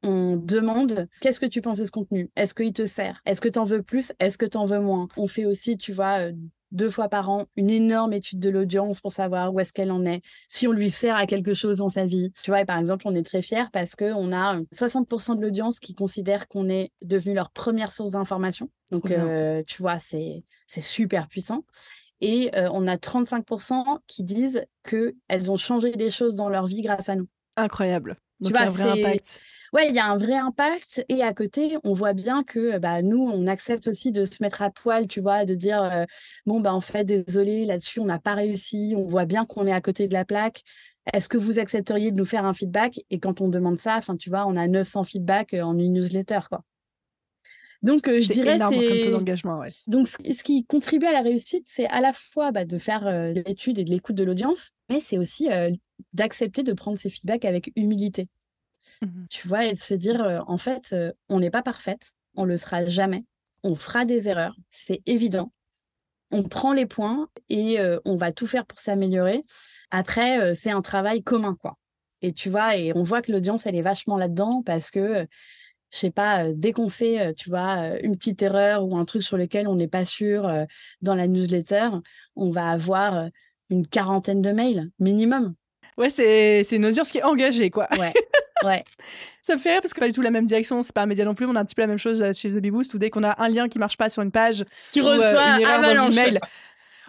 on 0.04 0.36
demande 0.36 1.08
qu'est-ce 1.22 1.40
que 1.40 1.46
tu 1.46 1.62
penses 1.62 1.80
de 1.80 1.86
ce 1.86 1.92
contenu? 1.92 2.30
Est-ce 2.36 2.54
qu'il 2.54 2.74
te 2.74 2.86
sert? 2.86 3.22
Est-ce 3.26 3.42
que 3.42 3.50
tu 3.50 3.60
en 3.60 3.64
veux 3.64 3.84
plus? 3.84 4.14
Est-ce 4.20 4.38
que 4.38 4.46
tu 4.46 4.58
en 4.58 4.66
veux 4.66 4.80
moins? 4.80 5.08
On 5.18 5.28
fait 5.28 5.46
aussi, 5.46 5.78
tu 5.78 5.94
vois, 5.94 6.30
deux 6.74 6.90
fois 6.90 7.08
par 7.08 7.30
an 7.30 7.46
une 7.56 7.70
énorme 7.70 8.14
étude 8.14 8.40
de 8.40 8.50
l'audience 8.50 9.00
pour 9.00 9.12
savoir 9.12 9.54
où 9.54 9.60
est-ce 9.60 9.72
qu'elle 9.72 9.92
en 9.92 10.06
est, 10.06 10.22
si 10.50 10.68
on 10.68 10.72
lui 10.72 10.92
sert 10.92 11.16
à 11.16 11.26
quelque 11.26 11.54
chose 11.54 11.78
dans 11.78 11.90
sa 11.90 12.06
vie. 12.06 12.34
Tu 12.44 12.52
vois, 12.52 12.62
et 12.62 12.66
par 12.66 12.78
exemple, 12.78 13.08
on 13.08 13.16
est 13.16 13.24
très 13.24 13.42
fiers 13.42 13.66
parce 13.72 13.96
qu'on 13.96 14.34
a 14.34 14.60
60% 14.76 15.38
de 15.38 15.42
l'audience 15.42 15.80
qui 15.80 15.94
considère 15.94 16.48
qu'on 16.48 16.68
est 16.68 16.92
devenu 17.02 17.36
leur 17.36 17.52
première 17.52 17.92
source 17.92 18.12
d'information. 18.12 18.70
Donc, 18.92 19.10
euh, 19.12 19.64
tu 19.66 19.82
vois, 19.82 20.00
c'est 20.00 20.44
super 20.68 21.28
puissant. 21.28 21.64
Et 22.22 22.52
euh, 22.56 22.70
on 22.72 22.88
a 22.88 22.96
35% 22.96 24.00
qui 24.08 24.24
disent 24.24 24.66
qu'elles 24.84 25.52
ont 25.52 25.58
changé 25.58 25.92
des 25.92 26.10
choses 26.10 26.36
dans 26.36 26.50
leur 26.50 26.66
vie 26.66 26.82
grâce 26.82 27.10
à 27.10 27.16
nous. 27.16 27.28
Incroyable. 27.58 28.18
Donc, 28.44 28.54
tu 28.54 28.58
vois, 28.58 28.62
il 28.62 28.78
y 28.78 28.82
a 28.82 28.84
un 28.84 28.94
vrai 28.94 29.02
impact 29.02 29.42
ouais, 29.74 29.90
il 29.90 29.96
y 29.96 30.00
a 30.00 30.06
un 30.06 30.18
vrai 30.18 30.36
impact. 30.36 31.04
Et 31.10 31.22
à 31.24 31.34
côté, 31.34 31.78
on 31.84 31.94
voit 31.94 32.14
bien 32.14 32.44
que 32.44 32.78
bah, 32.78 33.02
nous, 33.02 33.22
on 33.22 33.48
accepte 33.48 33.88
aussi 33.88 34.12
de 34.12 34.24
se 34.24 34.42
mettre 34.42 34.62
à 34.62 34.70
poil, 34.70 35.08
tu 35.08 35.20
vois, 35.20 35.44
de 35.44 35.56
dire 35.56 35.84
euh, 35.84 36.06
bon, 36.46 36.62
bah, 36.62 36.74
en 36.74 36.82
fait, 36.82 37.04
désolé, 37.04 37.66
là-dessus, 37.66 38.00
on 38.00 38.06
n'a 38.06 38.20
pas 38.20 38.36
réussi. 38.36 38.94
On 38.96 39.06
voit 39.06 39.26
bien 39.26 39.46
qu'on 39.46 39.68
est 39.68 39.74
à 39.74 39.82
côté 39.82 40.08
de 40.08 40.14
la 40.14 40.24
plaque. 40.24 40.64
Est-ce 41.12 41.28
que 41.28 41.38
vous 41.38 41.60
accepteriez 41.60 42.12
de 42.12 42.18
nous 42.18 42.26
faire 42.26 42.46
un 42.46 42.54
feedback? 42.54 43.02
Et 43.10 43.20
quand 43.20 43.42
on 43.42 43.50
demande 43.50 43.78
ça, 43.78 43.98
enfin, 43.98 44.16
tu 44.16 44.30
vois, 44.30 44.46
on 44.46 44.56
a 44.56 44.68
900 44.68 45.04
feedbacks 45.04 45.54
euh, 45.54 45.64
en 45.64 45.78
une 45.78 45.94
newsletter, 45.94 46.40
quoi. 46.50 46.62
Donc, 47.82 48.08
euh, 48.08 48.18
je 48.18 48.32
dirais 48.32 48.58
c'est 48.58 49.12
d'engagement. 49.12 49.60
Ouais. 49.60 49.68
Donc, 49.88 50.08
ce 50.08 50.44
qui 50.44 50.64
contribue 50.64 51.06
à 51.06 51.12
la 51.12 51.20
réussite, 51.20 51.66
c'est 51.68 51.86
à 51.88 52.00
la 52.00 52.14
fois 52.14 52.54
bah, 52.54 52.64
de 52.64 52.78
faire 52.78 53.12
l'étude 53.34 53.78
et 53.78 53.84
de 53.84 53.90
l'écoute 53.90 54.16
de 54.16 54.24
l'audience, 54.24 54.72
mais 54.90 55.02
c'est 55.02 55.18
aussi 55.18 55.50
d'accepter 56.14 56.64
de 56.64 56.74
prendre 56.74 56.98
ces 56.98 57.10
feedbacks 57.10 57.46
avec 57.46 57.72
humilité. 57.76 58.30
Mmh 59.02 59.26
tu 59.30 59.48
vois, 59.48 59.66
et 59.66 59.74
de 59.74 59.80
se 59.80 59.94
dire, 59.94 60.44
en 60.48 60.58
fait, 60.58 60.94
on 61.30 61.40
n'est 61.40 61.50
pas 61.50 61.62
parfaite, 61.62 62.14
on 62.36 62.44
le 62.44 62.58
sera 62.58 62.86
jamais, 62.86 63.24
on 63.64 63.76
fera 63.76 64.04
des 64.04 64.28
erreurs, 64.28 64.56
c'est 64.72 65.02
évident. 65.06 65.54
On 66.32 66.44
prend 66.44 66.74
les 66.74 66.86
points 66.86 67.30
et 67.50 67.78
on 68.04 68.18
va 68.18 68.32
tout 68.34 68.48
faire 68.48 68.66
pour 68.66 68.80
s'améliorer. 68.80 69.46
Après, 69.90 70.54
c'est 70.56 70.72
un 70.72 70.82
travail 70.82 71.24
commun, 71.24 71.56
quoi. 71.56 71.78
Et 72.22 72.34
tu 72.34 72.50
vois, 72.50 72.76
et 72.76 72.92
on 72.94 73.04
voit 73.04 73.22
que 73.22 73.32
l'audience, 73.32 73.66
elle 73.66 73.76
est 73.76 73.82
vachement 73.82 74.18
là-dedans 74.18 74.64
parce 74.66 74.92
que, 74.92 75.28
je 75.92 75.98
sais 75.98 76.12
pas, 76.12 76.52
dès 76.52 76.74
qu'on 76.74 76.90
fait, 76.90 77.34
tu 77.36 77.50
vois, 77.50 78.00
une 78.02 78.18
petite 78.18 78.42
erreur 78.42 78.86
ou 78.86 78.98
un 78.98 79.06
truc 79.06 79.24
sur 79.24 79.38
lequel 79.38 79.68
on 79.68 79.76
n'est 79.76 79.88
pas 79.88 80.06
sûr 80.06 80.52
dans 81.02 81.16
la 81.16 81.28
newsletter, 81.28 81.90
on 82.36 82.52
va 82.52 82.70
avoir 82.70 83.30
une 83.70 83.88
quarantaine 83.88 84.42
de 84.42 84.52
mails 84.52 84.90
minimum. 85.00 85.56
Ouais, 85.98 86.10
c'est 86.10 86.76
une 86.76 86.86
audience 86.86 87.12
qui 87.12 87.20
est 87.20 87.24
engagée, 87.24 87.70
quoi. 87.70 87.88
Ouais. 87.98 88.14
Ouais. 88.64 88.82
ça 89.42 89.56
me 89.56 89.60
fait 89.60 89.74
rire 89.74 89.82
parce 89.82 89.94
que 89.94 90.00
pas 90.00 90.08
du 90.08 90.14
tout 90.14 90.22
la 90.22 90.32
même 90.32 90.46
direction, 90.46 90.84
c'est 90.84 90.94
pas 90.94 91.02
un 91.02 91.06
média 91.06 91.26
non 91.26 91.36
plus, 91.36 91.46
on 91.46 91.56
a 91.58 91.60
un 91.60 91.66
petit 91.66 91.76
peu 91.76 91.82
la 91.82 91.88
même 91.88 91.98
chose 91.98 92.22
euh, 92.22 92.32
chez 92.32 92.50
The 92.50 92.60
Big 92.60 92.72
Boost 92.72 92.94
où 92.94 92.98
dès 92.98 93.10
qu'on 93.10 93.26
a 93.26 93.44
un 93.44 93.50
lien 93.50 93.68
qui 93.68 93.78
marche 93.78 93.98
pas 93.98 94.08
sur 94.08 94.22
une 94.22 94.32
page, 94.32 94.64
qui 94.94 95.02
euh, 95.02 95.04
reçoit 95.04 95.58
une 95.58 95.62
erreur 95.62 95.82
dans 95.82 96.10
email. 96.10 96.40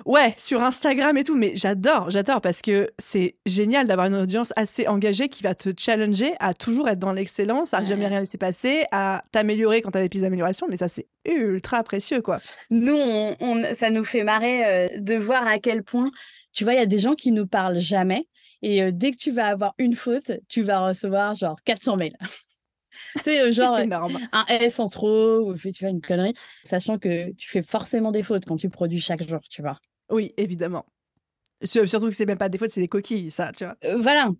Ouais, 0.04 0.34
sur 0.36 0.60
Instagram 0.60 1.16
et 1.16 1.22
tout, 1.22 1.36
mais 1.36 1.52
j'adore, 1.54 2.10
j'adore 2.10 2.40
parce 2.40 2.62
que 2.62 2.88
c'est 2.98 3.36
génial 3.46 3.86
d'avoir 3.86 4.08
une 4.08 4.16
audience 4.16 4.52
assez 4.56 4.88
engagée 4.88 5.28
qui 5.28 5.44
va 5.44 5.54
te 5.54 5.70
challenger 5.78 6.34
à 6.40 6.52
toujours 6.52 6.88
être 6.88 6.98
dans 6.98 7.12
l'excellence, 7.12 7.72
à 7.74 7.84
jamais 7.84 8.08
rien 8.08 8.20
laisser 8.20 8.38
passer, 8.38 8.84
à 8.90 9.22
t'améliorer 9.30 9.82
quand 9.82 9.92
t'as 9.92 10.00
des 10.00 10.08
pistes 10.08 10.24
d'amélioration, 10.24 10.66
mais 10.68 10.76
ça 10.76 10.88
c'est 10.88 11.06
ultra 11.24 11.84
précieux 11.84 12.22
quoi. 12.22 12.40
Nous, 12.70 12.96
on, 12.96 13.74
ça 13.74 13.90
nous 13.90 14.04
fait 14.04 14.24
marrer 14.24 14.66
euh, 14.66 14.88
de 14.98 15.14
voir 15.14 15.46
à 15.46 15.60
quel 15.60 15.84
point, 15.84 16.10
tu 16.52 16.64
vois, 16.64 16.72
il 16.72 16.78
y 16.78 16.82
a 16.82 16.86
des 16.86 16.98
gens 16.98 17.14
qui 17.14 17.30
nous 17.30 17.46
parlent 17.46 17.78
jamais 17.78 18.26
et 18.66 18.92
dès 18.92 19.10
que 19.10 19.18
tu 19.18 19.30
vas 19.30 19.48
avoir 19.48 19.74
une 19.76 19.94
faute, 19.94 20.32
tu 20.48 20.62
vas 20.62 20.88
recevoir 20.88 21.34
genre 21.34 21.56
400 21.64 21.98
mails. 21.98 22.16
c'est 23.22 23.52
genre 23.52 23.78
un 24.32 24.46
S 24.48 24.80
en 24.80 24.88
trop 24.88 25.50
ou 25.50 25.54
tu 25.54 25.70
vois 25.80 25.90
une 25.90 26.00
connerie, 26.00 26.32
sachant 26.64 26.98
que 26.98 27.30
tu 27.32 27.50
fais 27.50 27.60
forcément 27.60 28.10
des 28.10 28.22
fautes 28.22 28.46
quand 28.46 28.56
tu 28.56 28.70
produis 28.70 29.00
chaque 29.00 29.28
jour, 29.28 29.40
tu 29.50 29.60
vois. 29.60 29.78
Oui, 30.10 30.32
évidemment. 30.38 30.86
Surtout 31.62 32.06
que 32.06 32.12
c'est 32.14 32.24
même 32.24 32.38
pas 32.38 32.48
des 32.48 32.56
fautes, 32.56 32.70
c'est 32.70 32.80
des 32.80 32.88
coquilles, 32.88 33.30
ça, 33.30 33.52
tu 33.52 33.64
vois. 33.64 33.76
voilà. 33.98 34.30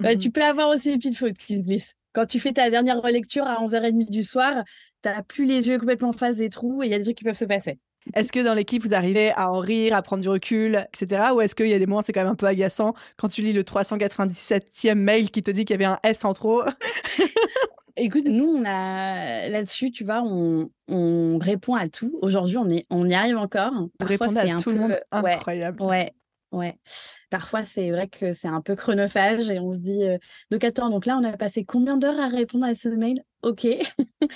Bah, 0.00 0.14
mmh 0.14 0.18
tu 0.18 0.30
peux 0.30 0.44
avoir 0.44 0.68
aussi 0.68 0.90
des 0.90 0.98
petites 0.98 1.16
fautes 1.16 1.38
qui 1.38 1.56
se 1.56 1.62
glissent. 1.62 1.94
Quand 2.12 2.26
tu 2.26 2.38
fais 2.38 2.52
ta 2.52 2.68
dernière 2.68 3.00
relecture 3.00 3.46
à 3.46 3.62
11h30 3.62 4.10
du 4.10 4.24
soir, 4.24 4.62
tu 5.02 5.08
n'as 5.08 5.22
plus 5.22 5.46
les 5.46 5.68
yeux 5.68 5.78
complètement 5.78 6.10
en 6.10 6.12
face 6.12 6.36
des 6.36 6.50
trous 6.50 6.82
et 6.82 6.86
il 6.86 6.90
y 6.90 6.94
a 6.94 6.98
des 6.98 7.04
trucs 7.04 7.16
qui 7.16 7.24
peuvent 7.24 7.36
se 7.36 7.44
passer. 7.46 7.78
Est-ce 8.14 8.32
que 8.32 8.44
dans 8.44 8.54
l'équipe, 8.54 8.82
vous 8.82 8.94
arrivez 8.94 9.32
à 9.32 9.50
en 9.50 9.58
rire, 9.58 9.94
à 9.94 10.02
prendre 10.02 10.22
du 10.22 10.28
recul, 10.28 10.86
etc. 10.94 11.22
Ou 11.34 11.40
est-ce 11.40 11.54
qu'il 11.54 11.68
y 11.68 11.74
a 11.74 11.78
des 11.78 11.86
moments, 11.86 12.02
c'est 12.02 12.12
quand 12.12 12.22
même 12.22 12.32
un 12.32 12.36
peu 12.36 12.46
agaçant 12.46 12.94
quand 13.16 13.28
tu 13.28 13.42
lis 13.42 13.52
le 13.52 13.62
397e 13.62 14.94
mail 14.94 15.30
qui 15.30 15.42
te 15.42 15.50
dit 15.50 15.64
qu'il 15.64 15.74
y 15.74 15.84
avait 15.84 15.92
un 15.92 15.98
S 16.02 16.24
en 16.24 16.32
trop? 16.32 16.62
Écoute, 18.00 18.26
nous, 18.26 18.46
on 18.46 18.64
a 18.64 19.48
là-dessus, 19.48 19.90
tu 19.90 20.04
vois, 20.04 20.22
on, 20.24 20.70
on 20.86 21.38
répond 21.38 21.74
à 21.74 21.88
tout. 21.88 22.16
Aujourd'hui, 22.22 22.56
on, 22.56 22.68
est, 22.70 22.86
on 22.90 23.08
y 23.08 23.14
arrive 23.14 23.36
encore. 23.36 23.72
Parfois, 23.98 24.28
c'est 24.28 24.50
à 24.50 24.56
tout 24.56 24.70
le 24.70 24.76
monde, 24.76 25.00
incroyable. 25.10 25.82
Ouais, 25.82 26.12
ouais. 26.52 26.78
Parfois, 27.28 27.64
c'est 27.64 27.90
vrai 27.90 28.06
que 28.06 28.32
c'est 28.32 28.48
un 28.48 28.60
peu 28.60 28.76
chronophage 28.76 29.50
et 29.50 29.58
on 29.58 29.72
se 29.72 29.78
dit, 29.78 30.04
euh, 30.04 30.16
donc 30.52 30.62
attends, 30.62 30.90
donc 30.90 31.06
là, 31.06 31.18
on 31.20 31.24
a 31.24 31.36
passé 31.36 31.64
combien 31.64 31.96
d'heures 31.96 32.20
à 32.20 32.28
répondre 32.28 32.66
à 32.66 32.76
ce 32.76 32.88
mail? 32.88 33.24
Ok. 33.42 33.66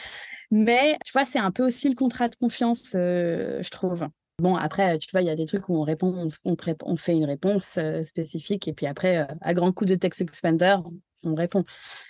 Mais 0.50 0.98
tu 1.04 1.12
vois, 1.12 1.24
c'est 1.24 1.38
un 1.38 1.50
peu 1.50 1.66
aussi 1.66 1.88
le 1.88 1.94
contrat 1.94 2.28
de 2.28 2.36
confiance, 2.36 2.92
euh, 2.94 3.62
je 3.62 3.70
trouve. 3.70 4.06
Bon, 4.38 4.54
après, 4.54 4.98
tu 4.98 5.08
vois, 5.12 5.22
il 5.22 5.26
y 5.26 5.30
a 5.30 5.36
des 5.36 5.46
trucs 5.46 5.68
où 5.68 5.76
on 5.76 5.82
répond, 5.82 6.28
on, 6.44 6.96
fait 6.96 7.12
une 7.12 7.24
réponse 7.24 7.78
euh, 7.78 8.04
spécifique 8.04 8.68
et 8.68 8.72
puis 8.72 8.86
après, 8.86 9.18
euh, 9.18 9.34
à 9.40 9.54
grand 9.54 9.72
coup 9.72 9.84
de 9.84 9.94
text 9.94 10.20
expander, 10.20 10.76
on 11.24 11.34
répond. 11.34 11.64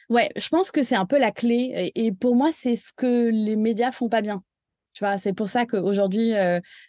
Ouais, 0.09 0.31
je 0.37 0.49
pense 0.49 0.71
que 0.71 0.83
c'est 0.83 0.95
un 0.97 1.07
peu 1.07 1.19
la 1.19 1.31
clé 1.31 1.93
et, 1.95 2.13
pour 2.13 2.35
moi, 2.35 2.51
c'est 2.53 2.77
ce 2.77 2.93
que 2.93 3.29
les 3.31 3.57
médias 3.57 3.93
font 3.93 4.09
pas 4.09 4.23
bien. 4.23 4.43
Tu 4.95 5.05
vois, 5.05 5.19
c'est 5.19 5.33
pour 5.33 5.49
ça 5.49 5.65
qu'aujourd'hui, 5.67 6.33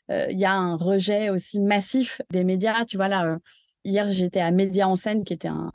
il 0.09 0.39
y 0.39 0.45
a 0.45 0.53
un 0.53 0.75
rejet 0.75 1.29
aussi 1.29 1.59
massif 1.59 2.21
des 2.31 2.43
médias. 2.43 2.85
Tu 2.85 2.97
vois, 2.97 3.07
là, 3.07 3.37
Hier, 3.85 4.09
j'étais 4.11 4.39
à 4.39 4.51
Média 4.51 4.87
en 4.87 4.95
scène, 4.95 5.25
qui 5.25 5.33
était 5.33 5.49
un, 5.49 5.71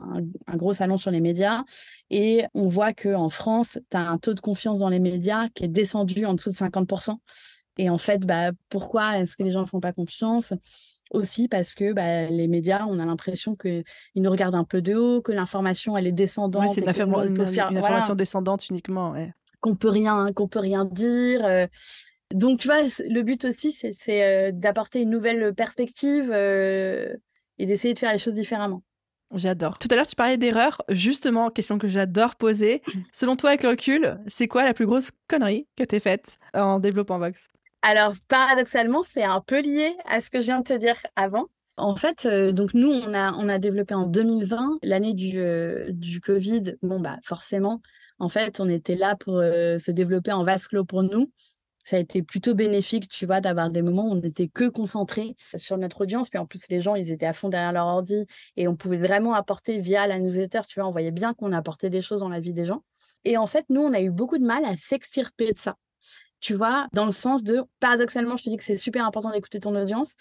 gros 0.55 0.73
salon 0.73 0.97
sur 0.97 1.11
les 1.11 1.19
médias. 1.19 1.63
Et 2.09 2.43
on 2.55 2.67
voit 2.67 2.93
qu'en 2.93 3.29
France, 3.29 3.77
tu 3.91 3.97
as 3.97 4.01
un 4.01 4.17
taux 4.17 4.33
de 4.33 4.39
confiance 4.39 4.79
dans 4.79 4.89
les 4.89 4.99
médias 4.99 5.47
qui 5.49 5.65
est 5.65 5.69
descendu 5.69 6.25
en 6.25 6.33
dessous 6.33 6.49
de 6.49 6.55
50%. 6.55 7.17
Et 7.77 7.89
en 7.89 7.97
fait, 7.97 8.19
bah, 8.21 8.51
pourquoi 8.69 9.19
est-ce 9.19 9.37
que 9.37 9.43
les 9.43 9.51
gens 9.51 9.61
ne 9.61 9.67
font 9.67 9.79
pas 9.79 9.93
confiance? 9.93 10.53
Aussi 11.11 11.47
parce 11.47 11.73
que 11.75 11.93
bah, 11.93 12.27
les 12.27 12.47
médias, 12.47 12.85
on 12.87 12.99
a 12.99 13.05
l'impression 13.05 13.55
qu'ils 13.55 13.83
nous 14.15 14.29
regardent 14.29 14.55
un 14.55 14.63
peu 14.63 14.81
de 14.81 14.95
haut, 14.95 15.21
que 15.21 15.31
l'information, 15.31 15.95
elle 15.95 16.05
est 16.05 16.11
descendante. 16.11 16.71
c'est 16.71 16.81
une, 16.81 16.89
information 16.89 18.15
descendante 18.15 18.69
uniquement. 18.69 19.15
Qu'on 19.61 19.75
peut 19.75 19.89
rien, 19.89 20.31
qu'on 20.33 20.47
peut 20.47 20.59
rien 20.59 20.85
dire. 20.85 21.45
Euh. 21.45 21.67
Donc, 22.33 22.59
tu 22.59 22.67
vois, 22.67 22.83
le 22.83 23.21
but 23.21 23.45
aussi, 23.45 23.71
c'est 23.71 24.23
euh, 24.23 24.51
d'apporter 24.51 25.01
une 25.01 25.09
nouvelle 25.09 25.53
perspective 25.55 26.31
euh, 26.33 27.15
et 27.59 27.65
d'essayer 27.65 27.93
de 27.93 27.99
faire 27.99 28.11
les 28.11 28.17
choses 28.17 28.33
différemment. 28.33 28.81
J'adore. 29.35 29.77
Tout 29.77 29.87
à 29.91 29.95
l'heure, 29.95 30.07
tu 30.07 30.15
parlais 30.15 30.37
d'erreurs. 30.37 30.81
Justement, 30.89 31.51
question 31.51 31.77
que 31.77 31.87
j'adore 31.87 32.35
poser. 32.35 32.81
Selon 33.13 33.35
toi, 33.35 33.51
avec 33.51 33.61
le 33.61 33.69
recul, 33.69 34.17
c'est 34.25 34.47
quoi 34.47 34.63
la 34.63 34.73
plus 34.73 34.87
grosse 34.87 35.11
connerie 35.27 35.67
que 35.75 35.83
tu 35.83 35.99
faite 35.99 36.39
en 36.55 36.79
développant 36.79 37.19
Vox? 37.19 37.47
Alors, 37.83 38.13
paradoxalement, 38.27 39.03
c'est 39.03 39.23
un 39.23 39.41
peu 39.41 39.61
lié 39.61 39.95
à 40.05 40.19
ce 40.19 40.31
que 40.31 40.39
je 40.41 40.45
viens 40.47 40.59
de 40.59 40.63
te 40.63 40.73
dire 40.73 40.95
avant. 41.15 41.45
En 41.77 41.95
fait, 41.95 42.25
euh, 42.25 42.51
donc 42.51 42.73
nous, 42.73 42.89
on 42.89 43.13
a, 43.13 43.33
on 43.33 43.47
a 43.47 43.59
développé 43.59 43.93
en 43.93 44.05
2020, 44.05 44.79
l'année 44.83 45.13
du, 45.13 45.39
euh, 45.39 45.85
du 45.91 46.19
Covid. 46.19 46.75
Bon, 46.81 46.99
bah 46.99 47.17
forcément, 47.23 47.81
en 48.17 48.27
fait, 48.27 48.59
on 48.59 48.67
était 48.67 48.95
là 48.95 49.15
pour 49.15 49.37
euh, 49.37 49.77
se 49.79 49.91
développer 49.91 50.33
en 50.33 50.43
vase 50.43 50.67
clos 50.67 50.83
pour 50.83 51.03
nous 51.03 51.31
ça 51.83 51.95
a 51.95 51.99
été 51.99 52.21
plutôt 52.21 52.53
bénéfique, 52.53 53.09
tu 53.09 53.25
vois, 53.25 53.41
d'avoir 53.41 53.69
des 53.69 53.81
moments 53.81 54.05
où 54.05 54.11
on 54.11 54.15
n'était 54.15 54.47
que 54.47 54.67
concentré 54.67 55.35
sur 55.55 55.77
notre 55.77 56.01
audience. 56.01 56.29
Puis 56.29 56.39
en 56.39 56.45
plus, 56.45 56.67
les 56.69 56.81
gens, 56.81 56.95
ils 56.95 57.11
étaient 57.11 57.25
à 57.25 57.33
fond 57.33 57.49
derrière 57.49 57.71
leur 57.71 57.87
ordi 57.87 58.25
et 58.57 58.67
on 58.67 58.75
pouvait 58.75 58.97
vraiment 58.97 59.33
apporter 59.33 59.79
via 59.79 60.05
la 60.07 60.19
newsletter, 60.19 60.61
tu 60.67 60.79
vois, 60.79 60.87
on 60.87 60.91
voyait 60.91 61.11
bien 61.11 61.33
qu'on 61.33 61.51
apportait 61.51 61.89
des 61.89 62.01
choses 62.01 62.19
dans 62.19 62.29
la 62.29 62.39
vie 62.39 62.53
des 62.53 62.65
gens. 62.65 62.83
Et 63.25 63.37
en 63.37 63.47
fait, 63.47 63.65
nous, 63.69 63.81
on 63.81 63.93
a 63.93 64.01
eu 64.01 64.11
beaucoup 64.11 64.37
de 64.37 64.45
mal 64.45 64.65
à 64.65 64.75
s'extirper 64.77 65.53
de 65.53 65.59
ça. 65.59 65.75
Tu 66.39 66.53
vois, 66.53 66.87
dans 66.93 67.05
le 67.05 67.11
sens 67.11 67.43
de, 67.43 67.63
paradoxalement, 67.79 68.37
je 68.37 68.43
te 68.43 68.49
dis 68.49 68.57
que 68.57 68.63
c'est 68.63 68.77
super 68.77 69.05
important 69.05 69.31
d'écouter 69.31 69.59
ton 69.59 69.75
audience. 69.75 70.15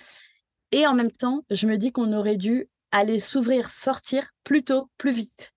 Et 0.73 0.87
en 0.87 0.95
même 0.95 1.13
temps, 1.13 1.45
je 1.51 1.67
me 1.67 1.77
dis 1.77 1.93
qu'on 1.93 2.13
aurait 2.13 2.37
dû 2.37 2.69
aller 2.91 3.21
s'ouvrir, 3.21 3.71
sortir 3.71 4.31
plus 4.45 4.65
tôt, 4.65 4.91
plus 4.99 5.13
vite. 5.13 5.55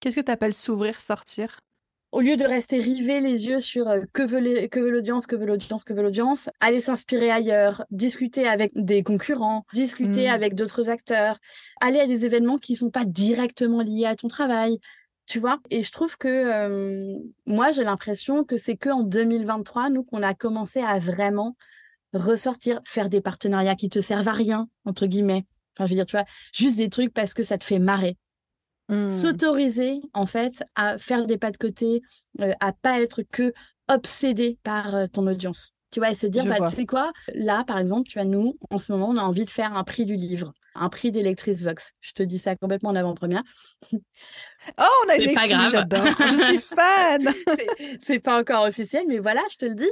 Qu'est-ce 0.00 0.16
que 0.16 0.24
tu 0.24 0.32
appelles 0.32 0.54
s'ouvrir, 0.54 0.98
sortir? 1.00 1.60
Au 2.12 2.20
lieu 2.20 2.36
de 2.36 2.44
rester 2.44 2.78
rivé 2.78 3.20
les 3.20 3.46
yeux 3.46 3.60
sur 3.60 3.88
euh, 3.88 4.00
que 4.12 4.22
veut 4.22 4.40
l'audience, 4.90 5.26
que 5.26 5.36
veut 5.36 5.46
l'audience, 5.46 5.84
que 5.84 5.92
veut 5.92 6.02
l'audience, 6.02 6.50
aller 6.60 6.80
s'inspirer 6.80 7.30
ailleurs, 7.30 7.84
discuter 7.90 8.48
avec 8.48 8.72
des 8.74 9.02
concurrents, 9.02 9.64
discuter 9.72 10.26
mmh. 10.26 10.32
avec 10.32 10.54
d'autres 10.54 10.90
acteurs, 10.90 11.38
aller 11.80 12.00
à 12.00 12.06
des 12.06 12.26
événements 12.26 12.58
qui 12.58 12.72
ne 12.72 12.78
sont 12.78 12.90
pas 12.90 13.04
directement 13.04 13.80
liés 13.80 14.06
à 14.06 14.16
ton 14.16 14.28
travail. 14.28 14.80
tu 15.26 15.38
vois? 15.38 15.60
Et 15.70 15.82
je 15.82 15.92
trouve 15.92 16.16
que 16.16 16.28
euh, 16.28 17.16
moi, 17.46 17.70
j'ai 17.70 17.84
l'impression 17.84 18.44
que 18.44 18.56
c'est 18.56 18.76
que 18.76 18.90
en 18.90 19.02
2023, 19.02 19.90
nous, 19.90 20.02
qu'on 20.02 20.22
a 20.22 20.34
commencé 20.34 20.80
à 20.80 20.98
vraiment 20.98 21.56
ressortir, 22.12 22.80
faire 22.84 23.08
des 23.08 23.20
partenariats 23.20 23.76
qui 23.76 23.88
te 23.88 24.00
servent 24.00 24.28
à 24.28 24.32
rien, 24.32 24.68
entre 24.84 25.06
guillemets. 25.06 25.46
Enfin, 25.76 25.86
je 25.86 25.90
veux 25.90 25.96
dire, 25.96 26.06
tu 26.06 26.16
vois, 26.16 26.26
juste 26.52 26.76
des 26.76 26.90
trucs 26.90 27.14
parce 27.14 27.34
que 27.34 27.44
ça 27.44 27.56
te 27.56 27.64
fait 27.64 27.78
marrer. 27.78 28.16
Mmh. 28.90 29.08
S'autoriser, 29.10 30.00
en 30.14 30.26
fait, 30.26 30.64
à 30.74 30.98
faire 30.98 31.26
des 31.26 31.38
pas 31.38 31.52
de 31.52 31.56
côté, 31.56 32.02
euh, 32.40 32.52
à 32.58 32.72
pas 32.72 33.00
être 33.00 33.22
que 33.22 33.52
obsédé 33.88 34.58
par 34.64 34.94
euh, 34.96 35.06
ton 35.06 35.26
audience. 35.28 35.72
Tu 35.90 35.98
vois, 35.98 36.10
et 36.10 36.14
se 36.14 36.26
dire, 36.26 36.46
bah, 36.46 36.68
tu 36.68 36.76
sais 36.76 36.86
quoi, 36.86 37.12
là, 37.34 37.64
par 37.64 37.78
exemple, 37.78 38.08
tu 38.08 38.18
vois, 38.18 38.24
nous, 38.24 38.56
en 38.70 38.78
ce 38.78 38.92
moment, 38.92 39.08
on 39.08 39.16
a 39.16 39.22
envie 39.22 39.44
de 39.44 39.50
faire 39.50 39.76
un 39.76 39.82
prix 39.82 40.06
du 40.06 40.14
livre, 40.14 40.52
un 40.76 40.88
prix 40.88 41.10
d'électrice 41.10 41.62
Vox. 41.62 41.94
Je 42.00 42.12
te 42.12 42.22
dis 42.22 42.38
ça 42.38 42.54
complètement 42.54 42.90
en 42.90 42.96
avant-première. 42.96 43.42
Oh, 44.78 44.84
on 45.06 45.08
a 45.08 45.16
une 45.16 45.34
pas 45.34 45.48
grave. 45.48 45.86
je 46.20 46.44
suis 46.44 46.58
fan. 46.76 47.26
c'est 47.98 48.18
pas 48.18 48.38
encore 48.38 48.64
officiel, 48.64 49.04
mais 49.08 49.18
voilà, 49.18 49.40
je 49.50 49.56
te 49.56 49.64
le 49.64 49.74
dis. 49.74 49.90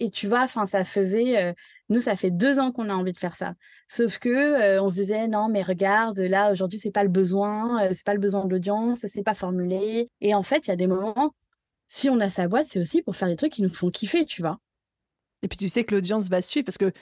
Et 0.00 0.10
tu 0.10 0.26
vois, 0.26 0.40
enfin, 0.40 0.66
ça 0.66 0.84
faisait, 0.84 1.40
euh, 1.40 1.52
nous, 1.88 2.00
ça 2.00 2.16
fait 2.16 2.32
deux 2.32 2.58
ans 2.58 2.72
qu'on 2.72 2.88
a 2.88 2.94
envie 2.94 3.12
de 3.12 3.18
faire 3.18 3.36
ça. 3.36 3.54
Sauf 3.86 4.18
que 4.18 4.28
euh, 4.28 4.82
on 4.82 4.90
se 4.90 4.96
disait, 4.96 5.28
non, 5.28 5.48
mais 5.48 5.62
regarde, 5.62 6.18
là, 6.18 6.50
aujourd'hui, 6.50 6.80
c'est 6.80 6.90
pas 6.90 7.04
le 7.04 7.08
besoin, 7.08 7.84
euh, 7.84 7.90
c'est 7.92 8.04
pas 8.04 8.12
le 8.12 8.18
besoin 8.18 8.44
de 8.44 8.50
l'audience, 8.50 9.06
c'est 9.06 9.22
pas 9.22 9.34
formulé. 9.34 10.10
Et 10.20 10.34
en 10.34 10.42
fait, 10.42 10.66
il 10.66 10.70
y 10.70 10.72
a 10.72 10.76
des 10.76 10.88
moments, 10.88 11.32
si 11.86 12.10
on 12.10 12.18
a 12.18 12.28
sa 12.28 12.48
boîte, 12.48 12.66
c'est 12.68 12.80
aussi 12.80 13.02
pour 13.02 13.14
faire 13.14 13.28
des 13.28 13.36
trucs 13.36 13.52
qui 13.52 13.62
nous 13.62 13.72
font 13.72 13.90
kiffer, 13.90 14.24
tu 14.26 14.42
vois. 14.42 14.58
Et 15.42 15.48
puis 15.48 15.56
tu 15.56 15.68
sais 15.68 15.84
que 15.84 15.94
l'audience 15.94 16.28
va 16.28 16.42
suivre 16.42 16.64
parce 16.64 16.78
que 16.78 16.92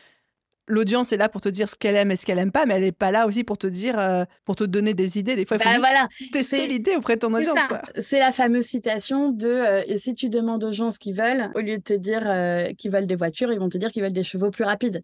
l'audience 0.68 1.12
est 1.12 1.16
là 1.16 1.29
pour 1.29 1.40
te 1.40 1.49
dire 1.49 1.68
ce 1.68 1.77
qu'elle 1.77 1.96
aime 1.96 2.11
et 2.11 2.16
ce 2.16 2.27
qu'elle 2.27 2.38
aime 2.38 2.53
pas, 2.53 2.66
mais 2.66 2.75
elle 2.75 2.83
n'est 2.83 2.92
pas 2.92 3.11
là 3.11 3.27
aussi 3.27 3.44
pour 3.44 3.59
te 3.59 3.66
dire, 3.66 3.99
euh, 3.99 4.25
pour 4.44 4.57
te 4.57 4.64
donner 4.64 4.94
des 4.94 5.18
idées. 5.18 5.37
Des 5.37 5.46
fois, 5.46 5.57
il 5.59 5.62
faut 5.62 5.81
bah, 5.81 6.09
tester 6.33 6.66
l'idée 6.66 6.96
auprès 6.96 7.16
de 7.16 7.20
ton 7.20 7.33
audience. 7.33 7.59
C'est 8.01 8.18
la 8.18 8.33
fameuse 8.33 8.66
citation 8.66 9.31
de 9.31 9.49
euh, 9.49 9.83
et 9.87 9.99
si 9.99 10.14
tu 10.14 10.29
demandes 10.29 10.64
aux 10.64 10.72
gens 10.72 10.90
ce 10.90 10.99
qu'ils 10.99 11.14
veulent, 11.14 11.51
au 11.55 11.61
lieu 11.61 11.79
de 11.79 11.83
te 11.83 11.94
dire 11.94 12.22
euh, 12.27 12.72
qu'ils 12.75 12.90
veulent 12.90 13.07
des 13.07 13.16
voitures, 13.16 13.53
ils 13.53 13.59
vont 13.59 13.68
te 13.68 13.79
dire 13.79 13.92
qu'ils 13.92 14.03
veulent 14.03 14.12
des 14.12 14.25
chevaux 14.25 14.51
plus 14.51 14.64
rapides. 14.64 15.03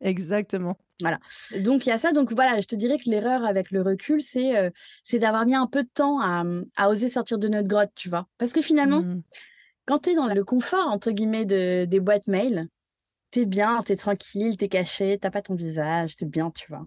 Exactement. 0.00 0.76
Voilà. 1.00 1.18
Donc 1.60 1.86
il 1.86 1.88
y 1.88 1.92
a 1.92 1.98
ça. 1.98 2.12
Donc 2.12 2.32
voilà, 2.32 2.60
je 2.60 2.66
te 2.66 2.76
dirais 2.76 2.98
que 2.98 3.10
l'erreur 3.10 3.44
avec 3.44 3.70
le 3.72 3.82
recul, 3.82 4.22
c'est 4.22 4.72
c'est 5.02 5.18
d'avoir 5.18 5.44
mis 5.44 5.56
un 5.56 5.66
peu 5.66 5.82
de 5.82 5.88
temps 5.92 6.20
à, 6.20 6.44
à, 6.76 6.88
oser 6.88 7.08
sortir 7.08 7.38
de 7.38 7.48
notre 7.48 7.66
grotte, 7.66 7.90
tu 7.96 8.08
vois. 8.08 8.28
Parce 8.38 8.52
que 8.52 8.62
finalement, 8.62 9.02
mmh 9.02 9.22
quand 9.88 10.00
tu 10.00 10.10
es 10.10 10.14
dans 10.14 10.26
le 10.26 10.44
confort, 10.44 10.88
entre 10.88 11.12
guillemets, 11.12 11.46
de, 11.46 11.86
des 11.86 11.98
boîtes 11.98 12.28
mail, 12.28 12.68
tu 13.30 13.40
es 13.40 13.46
bien, 13.46 13.82
tu 13.82 13.92
es 13.92 13.96
tranquille, 13.96 14.54
tu 14.58 14.66
es 14.66 14.68
caché, 14.68 15.16
t'as 15.18 15.30
pas 15.30 15.40
ton 15.40 15.54
visage, 15.54 16.14
tu 16.14 16.24
es 16.24 16.26
bien, 16.26 16.50
tu 16.50 16.66
vois. 16.68 16.86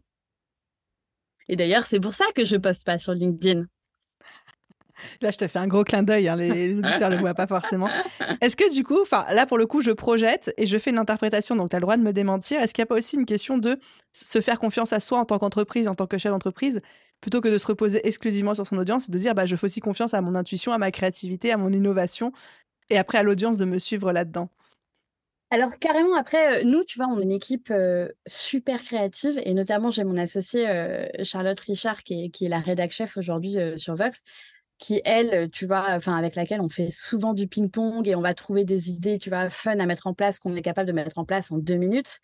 Et 1.50 1.56
d'ailleurs, 1.56 1.88
c'est 1.88 2.00
pour 2.00 2.14
ça 2.14 2.26
que 2.36 2.46
je 2.46 2.58
poste 2.58 2.86
pas 2.86 3.00
sur 3.00 3.14
LinkedIn. 3.14 3.66
Là, 5.22 5.32
je 5.32 5.38
te 5.40 5.48
fais 5.48 5.58
un 5.58 5.66
gros 5.66 5.84
clin 5.84 6.04
d'œil, 6.04 6.30
hein, 6.30 6.36
les 6.36 6.74
auditeurs 6.78 7.10
ne 7.10 7.16
le 7.16 7.22
voient 7.22 7.34
pas 7.34 7.48
forcément. 7.48 7.90
Est-ce 8.40 8.56
que 8.56 8.72
du 8.72 8.84
coup, 8.84 9.00
là 9.32 9.48
pour 9.48 9.58
le 9.58 9.66
coup, 9.66 9.82
je 9.82 9.90
projette 9.90 10.54
et 10.58 10.68
je 10.68 10.78
fais 10.78 10.92
une 10.92 11.00
interprétation, 11.00 11.56
donc 11.56 11.72
tu 11.72 11.76
as 11.76 11.80
le 11.80 11.86
droit 11.86 11.98
de 11.98 12.04
me 12.04 12.14
démentir. 12.14 12.62
Est-ce 12.62 12.76
qu'il 12.76 12.84
n'y 12.84 12.88
a 12.88 12.90
pas 12.90 12.98
aussi 12.98 13.16
une 13.16 13.26
question 13.26 13.58
de 13.58 13.80
se 14.14 14.42
faire 14.42 14.60
confiance 14.60 14.94
à 14.94 15.00
soi 15.00 15.18
en 15.18 15.26
tant 15.26 15.40
qu'entreprise, 15.40 15.88
en 15.88 15.96
tant 15.96 16.06
que 16.06 16.20
chef 16.20 16.32
d'entreprise, 16.32 16.82
plutôt 17.22 17.40
que 17.40 17.50
de 17.50 17.58
se 17.58 17.68
reposer 17.68 18.06
exclusivement 18.08 18.54
sur 18.54 18.68
son 18.68 18.78
audience, 18.78 19.10
de 19.10 19.18
dire 19.18 19.36
bah, 19.36 19.46
je 19.46 19.56
fais 19.56 19.66
aussi 19.66 19.80
confiance 19.80 20.14
à 20.14 20.22
mon 20.22 20.36
intuition, 20.36 20.72
à 20.72 20.78
ma 20.78 20.92
créativité, 20.92 21.52
à 21.52 21.58
mon 21.58 21.72
innovation, 21.72 22.32
et 22.92 22.98
après 22.98 23.18
à 23.18 23.24
l'audience 23.24 23.58
de 23.58 23.66
me 23.66 23.80
suivre 23.80 24.12
là-dedans 24.12 24.50
alors 25.54 25.78
carrément, 25.80 26.16
après, 26.16 26.62
euh, 26.62 26.64
nous, 26.64 26.86
tu 26.86 26.98
vois, 26.98 27.08
on 27.10 27.20
est 27.20 27.24
une 27.24 27.32
équipe 27.34 27.72
euh, 27.72 28.08
super 28.26 28.82
créative 28.82 29.38
et 29.44 29.54
notamment, 29.54 29.92
j'ai 29.92 30.06
mon 30.06 30.16
associée 30.16 30.70
euh, 30.70 31.06
Charlotte 31.24 31.60
Richard 31.60 32.04
qui 32.04 32.32
est, 32.34 32.48
la 32.48 32.60
rédac 32.60 32.92
chef 32.92 33.18
aujourd'hui 33.18 33.58
sur 33.76 33.96
Vox, 33.96 34.24
qui, 34.78 35.02
elle, 35.04 35.52
tu 35.52 35.66
vois, 35.66 35.88
enfin 35.90 36.16
avec 36.16 36.36
laquelle 36.36 36.62
on 36.62 36.70
fait 36.70 36.90
souvent 36.90 37.34
du 37.34 37.48
ping-pong 37.48 38.08
et 38.08 38.16
on 38.16 38.22
va 38.22 38.34
trouver 38.34 38.64
des 38.64 38.92
idées, 38.92 39.18
tu 39.18 39.30
vois, 39.30 39.50
fun 39.50 39.78
à 39.78 39.86
mettre 39.86 40.08
en 40.08 40.14
place 40.14 40.40
qu'on 40.40 40.56
est 40.56 40.62
capable 40.62 40.88
de 40.88 40.94
mettre 40.94 41.18
en 41.18 41.26
place 41.26 41.52
en 41.52 41.58
deux 41.58 41.76
minutes. 41.76 42.20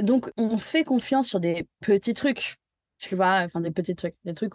Donc, 0.00 0.32
on 0.36 0.58
se 0.58 0.68
fait 0.68 0.82
confiance 0.82 1.28
sur 1.28 1.38
des 1.38 1.68
petits 1.80 2.14
trucs, 2.14 2.56
tu 2.98 3.14
vois, 3.14 3.42
enfin 3.44 3.60
des 3.60 3.70
petits 3.70 3.94
trucs, 3.94 4.16
des 4.24 4.34
trucs, 4.34 4.54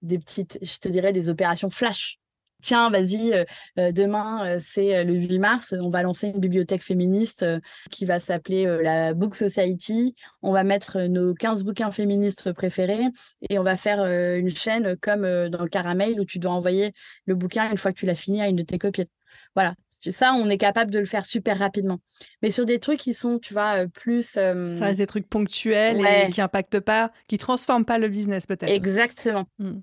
des 0.00 0.18
petites, 0.18 0.58
je 0.62 0.78
te 0.78 0.88
dirais, 0.88 1.12
des 1.12 1.28
opérations 1.28 1.68
flash 1.68 2.18
tiens, 2.62 2.90
vas-y, 2.90 3.32
euh, 3.32 3.44
euh, 3.78 3.92
demain, 3.92 4.46
euh, 4.46 4.60
c'est 4.62 5.04
le 5.04 5.14
8 5.14 5.38
mars, 5.38 5.74
on 5.78 5.90
va 5.90 6.02
lancer 6.02 6.28
une 6.28 6.40
bibliothèque 6.40 6.82
féministe 6.82 7.44
qui 7.90 8.04
va 8.04 8.20
s'appeler 8.20 8.64
la 8.82 9.14
Book 9.14 9.36
Society. 9.36 10.14
On 10.42 10.52
va 10.52 10.64
mettre 10.64 11.00
nos 11.02 11.34
15 11.34 11.64
bouquins 11.64 11.90
féministes 11.90 12.52
préférés 12.52 13.06
et 13.48 13.58
on 13.58 13.62
va 13.62 13.76
faire 13.76 14.04
une 14.04 14.50
chaîne 14.50 14.96
comme 15.00 15.22
dans 15.48 15.62
le 15.62 15.68
caramel 15.68 16.20
où 16.20 16.24
tu 16.24 16.38
dois 16.38 16.52
envoyer 16.52 16.92
le 17.26 17.34
bouquin 17.34 17.70
une 17.70 17.78
fois 17.78 17.92
que 17.92 17.98
tu 17.98 18.06
l'as 18.06 18.14
fini 18.14 18.42
à 18.42 18.48
une 18.48 18.56
de 18.56 18.62
tes 18.62 18.78
copines. 18.78 19.06
Voilà. 19.54 19.74
Ça, 20.10 20.32
on 20.34 20.48
est 20.48 20.58
capable 20.58 20.92
de 20.92 21.00
le 21.00 21.06
faire 21.06 21.26
super 21.26 21.58
rapidement. 21.58 21.98
Mais 22.42 22.52
sur 22.52 22.64
des 22.64 22.78
trucs 22.78 23.00
qui 23.00 23.14
sont, 23.14 23.40
tu 23.40 23.52
vois, 23.52 23.86
plus. 23.88 24.22
Ça 24.22 24.52
reste 24.54 24.98
des 24.98 25.06
trucs 25.06 25.28
ponctuels 25.28 26.00
et 26.00 26.30
qui 26.30 26.40
impactent 26.40 26.80
pas, 26.80 27.10
qui 27.26 27.38
transforment 27.38 27.84
pas 27.84 27.98
le 27.98 28.08
business, 28.08 28.46
peut-être. 28.46 28.70
Exactement. 28.70 29.46
Mmh. 29.58 29.80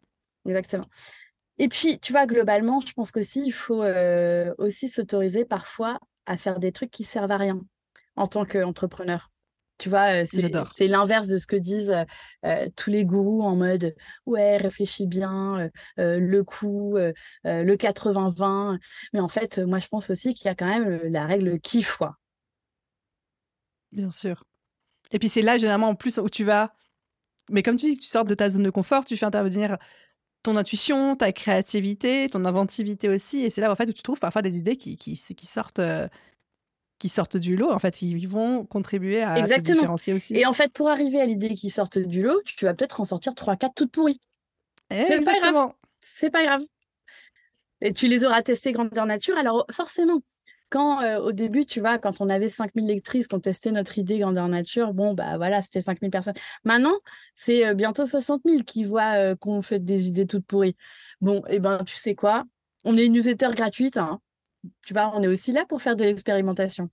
Exactement. 0.48 0.86
Et 1.58 1.70
puis, 1.70 2.00
tu 2.00 2.12
vois, 2.12 2.26
globalement, 2.26 2.82
je 2.82 2.94
pense 2.94 3.12
qu'aussi, 3.12 3.44
il 3.46 3.52
faut 3.52 3.84
euh, 3.84 4.54
aussi 4.58 4.90
s'autoriser 4.90 5.46
parfois 5.46 6.00
à 6.26 6.38
faire 6.38 6.60
des 6.60 6.72
trucs 6.72 6.92
qui 6.92 7.04
servent 7.04 7.32
à 7.32 7.38
rien 7.38 7.62
en 8.16 8.28
tant 8.28 8.46
qu'entrepreneur. 8.46 9.32
Tu 9.78 9.90
vois, 9.90 10.24
euh, 10.24 10.26
c'est 10.26 10.88
l'inverse 10.88 11.28
de 11.28 11.38
ce 11.38 11.48
que 11.48 11.56
disent 11.56 11.96
euh, 12.46 12.70
tous 12.78 12.90
les 12.90 13.06
gourous 13.06 13.44
en 13.44 13.56
mode 13.56 13.94
ouais, 14.26 14.58
réfléchis 14.58 15.06
bien, 15.06 15.70
le 15.98 16.42
coût, 16.44 16.98
le 17.44 17.76
80-20. 17.76 18.80
Mais 19.14 19.20
en 19.20 19.28
fait, 19.28 19.60
moi, 19.60 19.80
je 19.80 19.88
pense 19.88 20.10
aussi 20.10 20.34
qu'il 20.34 20.46
y 20.46 20.50
a 20.50 20.56
quand 20.56 20.68
même 20.68 21.02
la 21.06 21.26
règle 21.26 21.60
kiff, 21.60 21.98
quoi. 21.98 22.18
Bien 23.92 24.12
sûr. 24.12 24.44
Et 25.12 25.20
puis, 25.20 25.30
c'est 25.30 25.42
là, 25.42 25.58
généralement, 25.58 25.90
en 25.90 25.96
plus, 25.96 26.18
où 26.18 26.30
tu 26.30 26.44
vas. 26.44 26.74
Mais 27.50 27.64
comme 27.64 27.76
tu 27.76 27.86
dis 27.86 27.96
que 27.96 28.02
tu 28.02 28.08
sors 28.08 28.26
de 28.26 28.34
ta 28.34 28.50
zone 28.50 28.64
de 28.64 28.70
confort, 28.70 29.06
tu 29.06 29.16
fais 29.16 29.26
intervenir 29.26 29.78
ton 30.46 30.58
intuition, 30.58 31.16
ta 31.16 31.32
créativité, 31.32 32.30
ton 32.30 32.46
inventivité 32.46 33.10
aussi. 33.10 33.44
Et 33.44 33.50
c'est 33.50 33.62
là 33.62 33.72
en 33.72 33.76
fait 33.76 33.90
où 33.90 33.94
tu 33.94 34.04
trouves 34.04 34.20
parfois 34.20 34.42
des 34.44 34.58
idées 34.58 34.78
qui, 34.78 34.96
qui, 34.96 35.18
qui 35.18 35.46
sortent. 35.46 35.80
Euh, 35.80 36.08
qui 36.98 37.10
sortent 37.10 37.36
du 37.36 37.58
lot, 37.58 37.74
en 37.74 37.78
fait, 37.78 38.02
ils 38.02 38.26
vont 38.26 38.64
contribuer 38.66 39.22
à 39.22 39.46
te 39.46 39.60
différencier 39.60 40.14
aussi. 40.14 40.34
Et 40.38 40.46
en 40.46 40.54
fait, 40.54 40.72
pour 40.72 40.88
arriver 40.88 41.20
à 41.20 41.26
l'idée 41.26 41.54
qui 41.54 41.70
sortent 41.70 42.00
du 42.00 42.24
lot, 42.24 42.42
tu 42.46 42.64
vas 42.64 42.74
peut-être 42.74 43.02
en 43.02 43.06
sortir 43.06 43.34
3-4 43.34 43.72
toutes 43.76 43.92
pourries. 43.92 44.22
C'est 44.90 45.20
pas 45.26 45.38
grave. 45.42 45.74
C'est 46.00 46.30
pas 46.30 46.46
grave. 46.46 46.62
Et 47.82 47.92
tu 47.92 48.08
les 48.08 48.24
auras 48.24 48.42
testées 48.44 48.72
grandeur 48.72 49.06
nature, 49.06 49.38
alors 49.38 49.66
forcément, 49.72 50.22
quand 50.70 51.02
euh, 51.02 51.20
au 51.20 51.32
début, 51.32 51.66
tu 51.66 51.80
vois, 51.80 51.98
quand 51.98 52.22
on 52.22 52.30
avait 52.30 52.50
5000 52.50 52.86
lectrices 52.86 53.28
qui 53.28 53.36
ont 53.36 53.40
testé 53.40 53.72
notre 53.72 53.98
idée 53.98 54.20
grandeur 54.20 54.48
nature, 54.48 54.94
bon, 54.94 55.14
bah 55.14 55.38
voilà, 55.38 55.62
c'était 55.62 55.82
5000 55.82 56.10
personnes. 56.12 56.34
Maintenant, 56.64 56.96
c'est 57.34 57.66
euh, 57.66 57.74
bientôt 57.74 58.06
60 58.06 58.42
000 58.46 58.64
qui 58.64 58.84
voient 58.84 59.16
euh, 59.16 59.36
qu'on 59.36 59.62
fait 59.62 59.80
des 59.80 60.08
idées 60.08 60.26
toutes 60.26 60.46
pourries. 60.46 60.76
Bon, 61.22 61.40
et 61.48 61.56
eh 61.56 61.60
ben, 61.60 61.84
tu 61.86 61.96
sais 61.96 62.16
quoi? 62.16 62.46
On 62.84 62.98
est 62.98 63.06
une 63.06 63.14
newsletter 63.14 63.50
gratuite. 63.56 63.98
Hein. 63.98 64.20
Tu 64.86 64.94
vois, 64.94 65.12
on 65.16 65.22
est 65.22 65.28
aussi 65.28 65.52
là 65.52 65.66
pour 65.66 65.82
faire 65.82 65.96
de 65.96 66.04
l'expérimentation. 66.04 66.90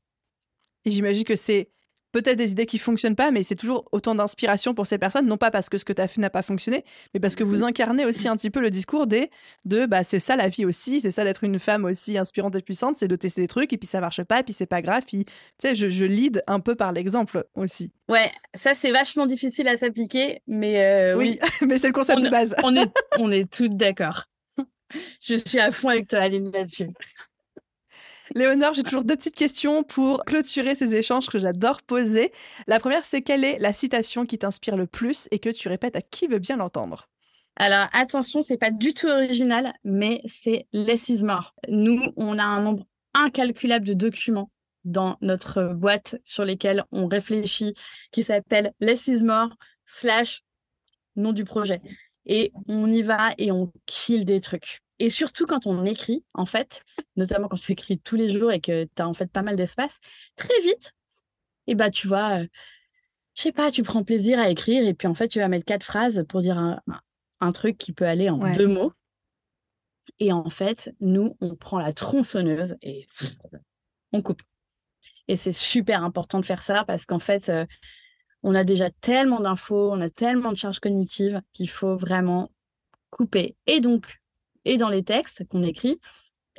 Et 0.84 0.90
j'imagine 0.90 1.24
que 1.24 1.36
c'est 1.36 1.70
peut-être 2.12 2.36
des 2.36 2.52
idées 2.52 2.66
qui 2.66 2.78
fonctionnent 2.78 3.16
pas, 3.16 3.30
mais 3.30 3.42
c'est 3.42 3.54
toujours 3.54 3.84
autant 3.90 4.14
d'inspiration 4.14 4.74
pour 4.74 4.86
ces 4.86 4.98
personnes, 4.98 5.26
non 5.26 5.36
pas 5.36 5.50
parce 5.50 5.68
que 5.68 5.78
ce 5.78 5.84
que 5.84 5.92
tu 5.92 6.00
as 6.00 6.08
fait 6.08 6.20
n'a 6.20 6.30
pas 6.30 6.42
fonctionné, 6.42 6.84
mais 7.14 7.20
parce 7.20 7.34
que 7.34 7.42
vous 7.42 7.58
mhm. 7.58 7.64
incarnez 7.64 8.04
aussi 8.04 8.28
un 8.28 8.36
petit 8.36 8.50
peu 8.50 8.60
le 8.60 8.70
discours 8.70 9.06
des 9.06 9.30
de 9.64 9.86
bah 9.86 10.04
c'est 10.04 10.20
ça 10.20 10.36
la 10.36 10.48
vie 10.48 10.64
aussi, 10.64 11.00
c'est 11.00 11.10
ça 11.10 11.24
d'être 11.24 11.44
une 11.44 11.58
femme 11.58 11.84
aussi 11.84 12.18
inspirante 12.18 12.54
et 12.54 12.62
puissante, 12.62 12.96
c'est 12.96 13.08
de 13.08 13.16
tester 13.16 13.40
des 13.40 13.48
trucs 13.48 13.72
et 13.72 13.78
puis 13.78 13.88
ça 13.88 14.00
marche 14.00 14.22
pas 14.22 14.40
et 14.40 14.42
puis 14.42 14.52
c'est 14.52 14.66
pas 14.66 14.82
grave, 14.82 15.04
tu 15.06 15.24
sais 15.58 15.74
je, 15.74 15.90
je 15.90 16.04
lead 16.04 16.42
un 16.46 16.60
peu 16.60 16.74
par 16.74 16.92
l'exemple 16.92 17.44
aussi. 17.54 17.92
Ouais, 18.08 18.30
ça 18.54 18.74
c'est 18.74 18.92
vachement 18.92 19.26
difficile 19.26 19.68
à 19.68 19.76
s'appliquer, 19.76 20.42
mais 20.46 20.84
euh, 20.84 21.16
oui, 21.16 21.38
mais 21.66 21.78
c'est 21.78 21.88
le 21.88 21.92
concept 21.92 22.20
de 22.22 22.28
base. 22.28 22.54
on 22.62 22.76
est 22.76 22.90
on 23.18 23.32
est 23.32 23.50
toutes 23.50 23.76
d'accord. 23.76 24.24
je 25.20 25.36
suis 25.36 25.58
à 25.58 25.70
fond 25.70 25.88
avec 25.88 26.08
toi 26.08 26.20
Aline 26.20 26.50
là-dessus. 26.50 26.88
Léonore, 28.34 28.74
j'ai 28.74 28.82
toujours 28.82 29.04
deux 29.04 29.16
petites 29.16 29.36
questions 29.36 29.82
pour 29.82 30.24
clôturer 30.24 30.74
ces 30.74 30.94
échanges 30.94 31.28
que 31.28 31.38
j'adore 31.38 31.82
poser. 31.82 32.32
La 32.66 32.80
première, 32.80 33.04
c'est 33.04 33.22
quelle 33.22 33.44
est 33.44 33.58
la 33.58 33.72
citation 33.72 34.24
qui 34.24 34.38
t'inspire 34.38 34.76
le 34.76 34.86
plus 34.86 35.28
et 35.30 35.38
que 35.38 35.50
tu 35.50 35.68
répètes 35.68 35.96
à 35.96 36.02
qui 36.02 36.26
veut 36.26 36.38
bien 36.38 36.56
l'entendre? 36.56 37.08
Alors 37.56 37.86
attention, 37.92 38.40
c'est 38.42 38.56
pas 38.56 38.70
du 38.70 38.94
tout 38.94 39.08
original, 39.08 39.74
mais 39.84 40.22
c'est 40.26 40.66
Less 40.72 41.08
is 41.10 41.22
more. 41.22 41.54
Nous, 41.68 42.00
on 42.16 42.38
a 42.38 42.44
un 42.44 42.62
nombre 42.62 42.86
incalculable 43.12 43.86
de 43.86 43.94
documents 43.94 44.50
dans 44.84 45.16
notre 45.20 45.64
boîte 45.74 46.16
sur 46.24 46.44
lesquels 46.44 46.84
on 46.92 47.06
réfléchit, 47.06 47.74
qui 48.10 48.22
s'appelle 48.22 48.72
Less 48.80 49.06
is 49.06 49.22
more 49.22 49.50
slash 49.86 50.42
nom 51.16 51.32
du 51.32 51.44
projet. 51.44 51.80
Et 52.24 52.52
on 52.68 52.90
y 52.90 53.02
va 53.02 53.32
et 53.36 53.52
on 53.52 53.70
kill 53.86 54.24
des 54.24 54.40
trucs. 54.40 54.80
Et 55.02 55.10
surtout 55.10 55.46
quand 55.46 55.66
on 55.66 55.84
écrit, 55.84 56.22
en 56.32 56.46
fait, 56.46 56.84
notamment 57.16 57.48
quand 57.48 57.58
tu 57.58 57.72
écris 57.72 57.98
tous 57.98 58.14
les 58.14 58.30
jours 58.30 58.52
et 58.52 58.60
que 58.60 58.84
tu 58.84 59.02
as 59.02 59.08
en 59.08 59.14
fait 59.14 59.26
pas 59.26 59.42
mal 59.42 59.56
d'espace, 59.56 59.98
très 60.36 60.60
vite, 60.62 60.92
et 61.66 61.74
bah 61.74 61.90
tu 61.90 62.06
vois, 62.06 62.38
euh, 62.38 62.46
je 63.34 63.42
sais 63.42 63.50
pas, 63.50 63.72
tu 63.72 63.82
prends 63.82 64.04
plaisir 64.04 64.38
à 64.38 64.48
écrire 64.48 64.86
et 64.86 64.94
puis 64.94 65.08
en 65.08 65.14
fait 65.14 65.26
tu 65.26 65.40
vas 65.40 65.48
mettre 65.48 65.64
quatre 65.64 65.82
phrases 65.82 66.24
pour 66.28 66.40
dire 66.40 66.56
un, 66.56 67.52
truc 67.52 67.78
qui 67.78 67.92
peut 67.92 68.06
aller 68.06 68.30
en 68.30 68.38
deux 68.54 68.68
mots. 68.68 68.92
Et 70.20 70.32
en 70.32 70.48
fait, 70.48 70.94
nous, 71.00 71.36
on 71.40 71.56
prend 71.56 71.80
la 71.80 71.92
tronçonneuse 71.92 72.76
et 72.80 73.08
on 74.12 74.22
coupe. 74.22 74.42
Et 75.26 75.34
c'est 75.34 75.50
super 75.50 76.04
important 76.04 76.38
de 76.38 76.46
faire 76.46 76.62
ça 76.62 76.84
parce 76.84 77.06
qu'en 77.06 77.18
fait, 77.18 77.48
euh, 77.48 77.66
on 78.44 78.54
a 78.54 78.62
déjà 78.62 78.88
tellement 79.00 79.40
d'infos, 79.40 79.90
on 79.90 80.00
a 80.00 80.10
tellement 80.10 80.52
de 80.52 80.58
charges 80.58 80.78
cognitives 80.78 81.42
qu'il 81.52 81.68
faut 81.68 81.96
vraiment 81.96 82.52
couper. 83.10 83.56
Et 83.66 83.80
donc, 83.80 84.21
et 84.64 84.76
dans 84.76 84.88
les 84.88 85.02
textes 85.02 85.46
qu'on 85.48 85.62
écrit, 85.62 85.98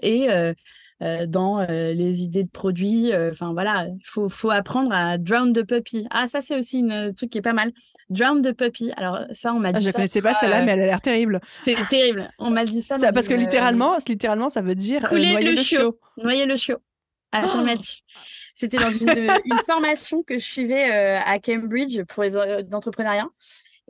et 0.02 0.30
euh, 0.30 0.54
euh, 1.02 1.26
dans 1.28 1.66
les 1.68 2.22
idées 2.22 2.44
de 2.44 2.50
produits. 2.50 3.12
Enfin 3.14 3.54
voilà, 3.54 3.88
il 3.88 4.06
faut, 4.06 4.30
faut, 4.30 4.52
apprendre 4.52 4.94
à 4.94 5.18
drown 5.18 5.54
the 5.54 5.64
puppy. 5.64 6.08
Ah, 6.12 6.28
ça, 6.28 6.42
c'est 6.42 6.58
aussi 6.58 6.86
un 6.90 7.12
truc 7.14 7.30
qui 7.32 7.40
est 7.40 7.42
pas 7.42 7.54
mal. 7.54 7.72
Drown 8.10 8.42
the 8.42 8.54
puppy. 8.54 8.92
Alors, 8.96 9.20
ça, 9.34 9.54
on 9.54 9.60
m'a 9.60 9.70
ah, 9.70 9.74
dit. 9.74 9.82
je 9.82 9.88
ne 9.88 9.94
connaissais 9.94 10.22
pas 10.22 10.34
celle-là, 10.34 10.62
mais 10.62 10.72
elle 10.72 10.82
a 10.82 10.86
l'air 10.86 11.02
terrible. 11.02 11.42
C'est 11.66 11.76
terrible. 11.90 12.30
On 12.40 12.52
m'a 12.52 12.64
dit 12.64 12.82
ça. 12.82 12.98
ça 12.98 13.12
parce 13.12 13.28
que 13.28 13.34
littéralement, 13.34 13.98
littéralement, 14.08 14.50
ça 14.50 14.62
veut 14.62 14.76
dire 14.76 15.02
noyer 15.12 15.52
le, 15.52 15.62
chiot. 15.62 16.00
Noyer 16.18 16.46
le 16.46 16.56
chiot. 16.56 16.78
Affirmatif. 17.32 18.02
Oh 18.06 18.20
c'était 18.54 18.78
dans 18.78 18.90
une, 18.90 19.58
formation 19.66 20.24
que 20.24 20.36
je 20.36 20.44
suivais 20.44 20.92
euh, 20.92 21.20
à 21.26 21.40
Cambridge 21.40 22.04
pour 22.04 22.24
les 22.24 22.36
euh, 22.36 22.62
entrepreneuriat. 22.72 23.28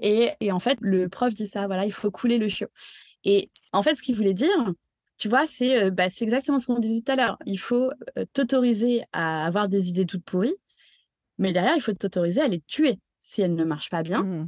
Et, 0.02 0.32
et, 0.40 0.52
en 0.52 0.60
fait, 0.60 0.78
le 0.82 1.10
prof 1.10 1.34
dit 1.34 1.48
ça, 1.48 1.68
voilà, 1.68 1.86
il 1.86 1.92
faut 1.92 2.10
couler 2.10 2.38
le 2.38 2.48
chiot. 2.48 2.70
Et 3.24 3.50
en 3.72 3.84
fait, 3.84 3.96
ce 3.96 4.04
qu'il 4.04 4.16
voulait 4.16 4.34
dire, 4.34 4.74
tu 5.18 5.30
vois, 5.30 5.48
c'est 5.48 5.84
euh, 5.84 5.90
bah, 5.90 6.08
exactement 6.20 6.60
ce 6.60 6.68
qu'on 6.68 6.80
disait 6.80 7.02
tout 7.02 7.12
à 7.12 7.16
l'heure. 7.16 7.38
Il 7.46 7.60
faut 7.60 7.92
t'autoriser 8.34 9.04
à 9.14 9.46
avoir 9.46 9.70
des 9.70 9.90
idées 9.90 10.06
toutes 10.06 10.26
pourries, 10.26 10.56
mais 11.38 11.54
derrière, 11.54 11.76
il 11.76 11.82
faut 11.82 11.94
t'autoriser 11.94 12.42
à 12.42 12.48
les 12.48 12.62
tuer 12.62 13.00
si 13.22 13.42
elles 13.42 13.56
ne 13.56 13.64
marchent 13.64 13.90
pas 13.90 14.04
bien. 14.04 14.24
Mmh. 14.24 14.48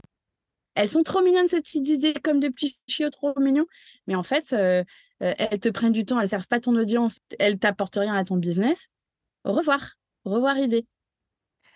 Elles 0.76 0.90
sont 0.90 1.04
trop 1.04 1.22
mignonnes, 1.22 1.48
ces 1.48 1.62
petites 1.62 1.88
idées, 1.88 2.14
comme 2.14 2.42
des 2.42 2.52
petits 2.52 2.78
chiots 2.88 3.10
trop 3.10 3.34
mignons. 3.40 3.66
Mais 4.08 4.16
en 4.16 4.24
fait, 4.24 4.52
elles 4.52 5.60
te 5.62 5.70
prennent 5.70 5.94
du 5.94 6.06
temps, 6.06 6.20
elles 6.20 6.26
ne 6.26 6.30
servent 6.30 6.48
pas 6.48 6.60
ton 6.60 6.76
audience, 6.76 7.20
elles 7.40 7.58
t'apportent 7.58 7.96
rien 7.96 8.14
à 8.14 8.26
ton 8.26 8.36
business. 8.36 8.90
Au 9.46 9.54
revoir 9.54 9.96
revoir 10.32 10.58
idée. 10.58 10.86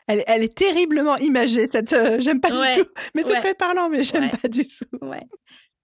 Elle, 0.08 0.24
elle, 0.26 0.44
est 0.44 0.56
terriblement 0.56 1.18
imagée, 1.18 1.68
cette. 1.68 1.94
Euh, 1.94 2.20
j'aime 2.20 2.42
pas 2.42 2.50
du 2.50 2.82
tout. 2.82 2.90
Mais 3.16 3.24
c'est 3.24 3.36
très 3.36 3.54
parlant, 3.54 3.90
mais 3.90 4.02
j'aime 4.02 4.32
pas 4.32 4.48
du 4.48 4.68
tout. 4.68 4.86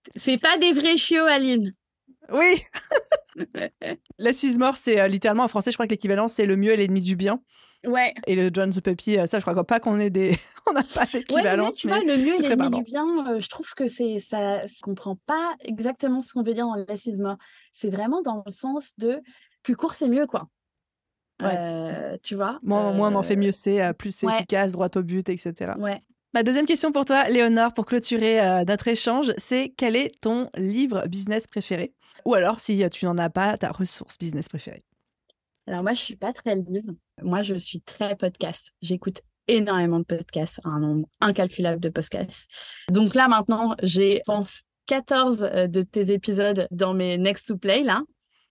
Ouais. 0.08 0.12
C'est 0.16 0.38
pas 0.38 0.58
des 0.58 0.74
vrais 0.74 0.98
chiots, 0.98 1.26
Aline. 1.26 1.74
Oui. 2.32 2.64
L'assise 4.18 4.58
mort, 4.58 4.78
c'est 4.78 5.00
euh, 5.00 5.08
littéralement 5.08 5.44
en 5.44 5.48
français, 5.48 5.72
je 5.72 5.78
crois 5.78 5.86
que 5.86 5.92
l'équivalent, 5.92 6.28
c'est 6.28 6.46
le 6.46 6.58
mieux 6.58 6.72
et 6.72 6.78
l'ennemi 6.78 7.02
du 7.02 7.16
bien. 7.16 7.42
Ouais. 7.86 8.16
Et 8.26 8.36
le 8.36 8.50
John 8.52 8.72
the 8.72 8.82
Puppy, 8.82 9.20
euh, 9.20 9.28
ça, 9.28 9.38
je 9.40 9.46
crois 9.46 9.64
pas 9.64 9.80
qu'on 9.80 10.00
ait 10.00 10.10
des. 10.10 10.36
On 10.68 10.74
n'a 10.74 10.82
pas 10.82 11.06
d'équivalence. 11.06 11.76
Ouais, 11.76 11.80
tu 11.80 11.88
vois, 11.88 12.00
le 12.00 12.18
mieux 12.18 12.34
et 12.34 12.48
l'ennemi 12.48 12.70
du 12.78 12.84
bien, 12.84 13.40
je 13.40 13.48
trouve 13.48 13.72
que 13.76 13.88
c'est 13.88 14.18
ça. 14.20 14.66
Je 14.66 14.82
comprend 14.82 15.16
pas 15.28 15.54
exactement 15.60 16.22
ce 16.22 16.34
qu'on 16.34 16.42
veut 16.42 16.56
dire 16.56 16.66
dans 16.66 16.84
l'assise 16.88 17.20
mort. 17.20 17.38
C'est 17.72 17.90
vraiment 17.90 18.24
dans 18.24 18.44
le 18.44 18.52
sens 18.52 18.94
de 18.98 19.22
plus 19.62 19.76
court, 19.76 19.94
c'est 19.94 20.08
mieux, 20.08 20.26
quoi. 20.26 20.48
Euh, 21.42 22.18
tu 22.24 22.36
vois 22.36 22.60
Moins, 22.64 22.94
moins 22.94 23.12
on 23.12 23.16
en 23.16 23.24
fait 23.24 23.36
mieux 23.36 23.52
c'est, 23.52 23.82
euh, 23.82 23.94
plus 23.94 24.16
c'est 24.16 24.28
efficace, 24.28 24.72
droit 24.72 24.88
au 24.96 25.04
but, 25.04 25.28
etc. 25.28 25.74
Ouais. 25.78 26.02
Ma 26.36 26.44
deuxième 26.44 26.66
question 26.66 26.92
pour 26.92 27.06
toi, 27.06 27.30
Léonore, 27.30 27.74
pour 27.74 27.86
clôturer 27.86 28.42
euh, 28.42 28.66
notre 28.66 28.90
échange, 28.90 29.32
c'est 29.38 29.74
quel 29.78 29.96
est 29.96 30.20
ton 30.20 30.50
livre 30.58 31.08
business 31.08 31.48
préféré? 31.48 31.94
Ou 32.26 32.34
alors, 32.34 32.60
si 32.60 32.84
tu 32.90 33.06
n'en 33.06 33.18
as 33.18 33.30
pas, 33.30 33.58
ta 33.58 33.72
ressource 33.72 34.18
business 34.18 34.50
préférée 34.50 34.84
Alors 35.66 35.82
moi, 35.82 35.94
je 35.94 36.02
suis 36.02 36.18
pas 36.18 36.34
très 36.34 36.56
livre. 36.56 36.92
Moi, 37.22 37.42
je 37.42 37.56
suis 37.56 37.80
très 37.80 38.18
podcast. 38.18 38.74
J'écoute 38.82 39.22
énormément 39.48 40.00
de 40.00 40.04
podcasts, 40.04 40.60
un 40.66 40.82
nombre 40.82 41.08
incalculable 41.22 41.80
de 41.80 41.88
podcasts. 41.88 42.50
Donc 42.90 43.16
là, 43.16 43.30
maintenant, 43.30 43.78
j'ai, 43.82 44.22
pense, 44.26 44.64
14 44.88 45.40
de 45.70 45.82
tes 45.84 46.12
épisodes 46.12 46.68
dans 46.70 46.94
mes 46.94 47.18
Next 47.18 47.48
to 47.48 47.56
Play, 47.58 47.84
là. 47.84 48.02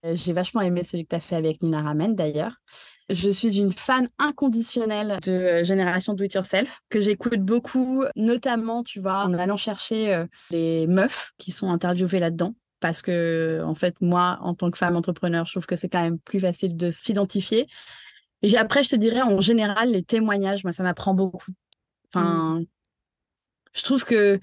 Euh, 0.05 0.15
j'ai 0.15 0.33
vachement 0.33 0.61
aimé 0.61 0.83
celui 0.83 1.03
que 1.03 1.09
tu 1.09 1.15
as 1.15 1.19
fait 1.19 1.35
avec 1.35 1.63
Nina 1.63 1.81
Ramen 1.81 2.15
d'ailleurs. 2.15 2.61
Je 3.09 3.29
suis 3.29 3.57
une 3.57 3.71
fan 3.71 4.07
inconditionnelle 4.19 5.19
de 5.23 5.31
euh, 5.31 5.63
Génération 5.63 6.13
Do 6.13 6.23
It 6.23 6.33
Yourself, 6.33 6.81
que 6.89 6.99
j'écoute 6.99 7.41
beaucoup, 7.41 8.03
notamment, 8.15 8.83
tu 8.83 8.99
vois, 8.99 9.23
en 9.23 9.33
allant 9.33 9.57
chercher 9.57 10.13
euh, 10.13 10.25
les 10.51 10.87
meufs 10.87 11.31
qui 11.37 11.51
sont 11.51 11.69
interviewées 11.69 12.19
là-dedans. 12.19 12.55
Parce 12.79 13.01
que, 13.01 13.61
en 13.65 13.73
fait, 13.73 13.95
moi, 14.01 14.37
en 14.41 14.53
tant 14.53 14.69
que 14.69 14.77
femme 14.77 14.95
entrepreneur, 14.95 15.45
je 15.45 15.53
trouve 15.53 15.65
que 15.65 15.75
c'est 15.75 15.89
quand 15.89 16.01
même 16.01 16.19
plus 16.19 16.39
facile 16.39 16.75
de 16.75 16.91
s'identifier. 16.91 17.67
Et 18.41 18.55
après, 18.57 18.83
je 18.83 18.89
te 18.89 18.95
dirais, 18.95 19.21
en 19.21 19.39
général, 19.39 19.91
les 19.91 20.03
témoignages, 20.03 20.63
moi, 20.63 20.73
ça 20.73 20.83
m'apprend 20.83 21.13
beaucoup. 21.13 21.51
Enfin, 22.13 22.59
mm. 22.59 22.65
je 23.73 23.81
trouve 23.81 24.03
que 24.03 24.39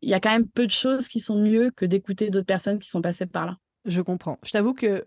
il 0.00 0.08
y 0.08 0.14
a 0.14 0.20
quand 0.20 0.30
même 0.30 0.48
peu 0.48 0.66
de 0.66 0.72
choses 0.72 1.08
qui 1.08 1.20
sont 1.20 1.36
mieux 1.36 1.70
que 1.70 1.84
d'écouter 1.84 2.30
d'autres 2.30 2.46
personnes 2.46 2.78
qui 2.78 2.88
sont 2.88 3.02
passées 3.02 3.26
par 3.26 3.46
là. 3.46 3.58
Je 3.84 4.00
comprends. 4.00 4.38
Je 4.42 4.50
t'avoue 4.50 4.74
que 4.74 5.06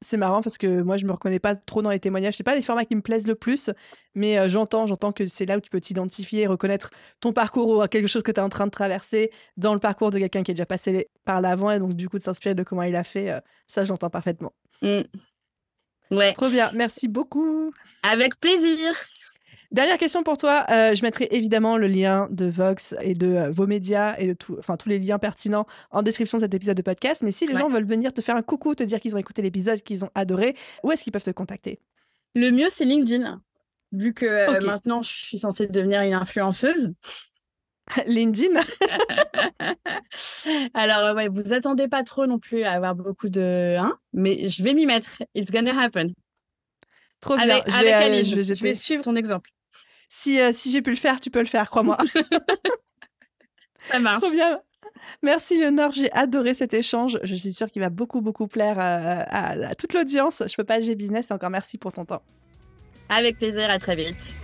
c'est 0.00 0.16
marrant 0.16 0.42
parce 0.42 0.58
que 0.58 0.82
moi, 0.82 0.96
je 0.96 1.06
me 1.06 1.12
reconnais 1.12 1.38
pas 1.38 1.56
trop 1.56 1.82
dans 1.82 1.90
les 1.90 1.98
témoignages. 1.98 2.34
C'est 2.34 2.44
pas 2.44 2.54
les 2.54 2.62
formats 2.62 2.84
qui 2.84 2.94
me 2.94 3.00
plaisent 3.00 3.26
le 3.26 3.34
plus, 3.34 3.70
mais 4.14 4.38
euh, 4.38 4.48
j'entends, 4.48 4.86
j'entends 4.86 5.12
que 5.12 5.26
c'est 5.26 5.46
là 5.46 5.56
où 5.56 5.60
tu 5.60 5.70
peux 5.70 5.80
t'identifier, 5.80 6.46
reconnaître 6.46 6.90
ton 7.20 7.32
parcours 7.32 7.68
ou 7.68 7.86
quelque 7.88 8.08
chose 8.08 8.22
que 8.22 8.30
tu 8.30 8.38
es 8.38 8.42
en 8.42 8.48
train 8.48 8.66
de 8.66 8.70
traverser 8.70 9.30
dans 9.56 9.72
le 9.72 9.80
parcours 9.80 10.10
de 10.10 10.18
quelqu'un 10.18 10.42
qui 10.42 10.50
est 10.50 10.54
déjà 10.54 10.66
passé 10.66 11.08
par 11.24 11.40
l'avant 11.40 11.70
et 11.70 11.78
donc 11.78 11.94
du 11.94 12.08
coup 12.08 12.18
de 12.18 12.22
s'inspirer 12.22 12.54
de 12.54 12.62
comment 12.62 12.82
il 12.82 12.96
a 12.96 13.04
fait. 13.04 13.30
Euh, 13.30 13.40
ça, 13.66 13.84
j'entends 13.84 14.10
parfaitement. 14.10 14.52
Mmh. 14.82 15.00
Ouais. 16.10 16.32
Trop 16.34 16.50
bien. 16.50 16.70
Merci 16.74 17.08
beaucoup. 17.08 17.72
Avec 18.02 18.38
plaisir. 18.38 18.94
Dernière 19.74 19.98
question 19.98 20.22
pour 20.22 20.36
toi. 20.36 20.64
Euh, 20.70 20.94
je 20.94 21.02
mettrai 21.02 21.26
évidemment 21.32 21.76
le 21.76 21.88
lien 21.88 22.28
de 22.30 22.44
Vox 22.44 22.94
et 23.02 23.14
de 23.14 23.26
euh, 23.26 23.50
vos 23.50 23.66
médias 23.66 24.14
et 24.18 24.28
de 24.28 24.32
tout, 24.32 24.54
enfin 24.56 24.76
tous 24.76 24.88
les 24.88 25.00
liens 25.00 25.18
pertinents 25.18 25.66
en 25.90 26.02
description 26.02 26.38
de 26.38 26.44
cet 26.44 26.54
épisode 26.54 26.76
de 26.76 26.82
podcast. 26.82 27.24
Mais 27.24 27.32
si 27.32 27.44
les 27.48 27.56
gens 27.56 27.68
veulent 27.68 27.84
venir 27.84 28.12
te 28.12 28.20
faire 28.20 28.36
un 28.36 28.42
coucou, 28.42 28.76
te 28.76 28.84
dire 28.84 29.00
qu'ils 29.00 29.16
ont 29.16 29.18
écouté 29.18 29.42
l'épisode, 29.42 29.82
qu'ils 29.82 30.04
ont 30.04 30.10
adoré, 30.14 30.54
où 30.84 30.92
est-ce 30.92 31.02
qu'ils 31.02 31.12
peuvent 31.12 31.24
te 31.24 31.32
contacter? 31.32 31.80
Le 32.36 32.52
mieux, 32.52 32.68
c'est 32.70 32.84
LinkedIn. 32.84 33.42
Vu 33.90 34.14
que 34.14 34.26
euh, 34.26 34.60
maintenant, 34.64 35.02
je 35.02 35.10
suis 35.10 35.40
censée 35.40 35.66
devenir 35.66 36.02
une 36.02 36.14
influenceuse. 36.14 36.92
LinkedIn? 38.06 38.54
Alors, 40.74 41.16
ouais, 41.16 41.26
vous 41.26 41.52
attendez 41.52 41.88
pas 41.88 42.04
trop 42.04 42.28
non 42.28 42.38
plus 42.38 42.62
à 42.62 42.74
avoir 42.74 42.94
beaucoup 42.94 43.28
de. 43.28 43.74
Hein, 43.76 43.98
mais 44.12 44.48
je 44.48 44.62
vais 44.62 44.72
m'y 44.72 44.86
mettre. 44.86 45.24
It's 45.34 45.50
gonna 45.50 45.76
happen. 45.76 46.12
Trop 47.20 47.36
bien. 47.36 47.60
je, 47.66 47.82
vais, 47.82 48.22
je 48.22 48.62
vais 48.62 48.76
suivre 48.76 49.02
ton 49.02 49.16
exemple. 49.16 49.50
Si, 50.16 50.40
euh, 50.40 50.52
si 50.52 50.70
j'ai 50.70 50.80
pu 50.80 50.90
le 50.90 50.96
faire, 50.96 51.18
tu 51.18 51.28
peux 51.28 51.40
le 51.40 51.44
faire, 51.44 51.68
crois-moi. 51.68 51.96
Ça 53.80 53.98
marche. 53.98 54.20
Trop 54.20 54.30
bien. 54.30 54.60
Merci 55.24 55.58
Léonore, 55.58 55.90
j'ai 55.90 56.10
adoré 56.12 56.54
cet 56.54 56.72
échange. 56.72 57.18
Je 57.24 57.34
suis 57.34 57.52
sûre 57.52 57.68
qu'il 57.68 57.82
va 57.82 57.90
beaucoup, 57.90 58.20
beaucoup 58.20 58.46
plaire 58.46 58.76
à, 58.78 59.74
toute 59.74 59.92
l'audience. 59.92 60.44
Je 60.46 60.54
peux 60.54 60.62
pas, 60.62 60.80
j'ai 60.80 60.94
business 60.94 61.32
et 61.32 61.34
encore 61.34 61.50
merci 61.50 61.78
pour 61.78 61.92
ton 61.92 62.04
temps. 62.04 62.22
Avec 63.08 63.38
plaisir, 63.38 63.68
à 63.68 63.80
très 63.80 63.96
vite. 63.96 64.34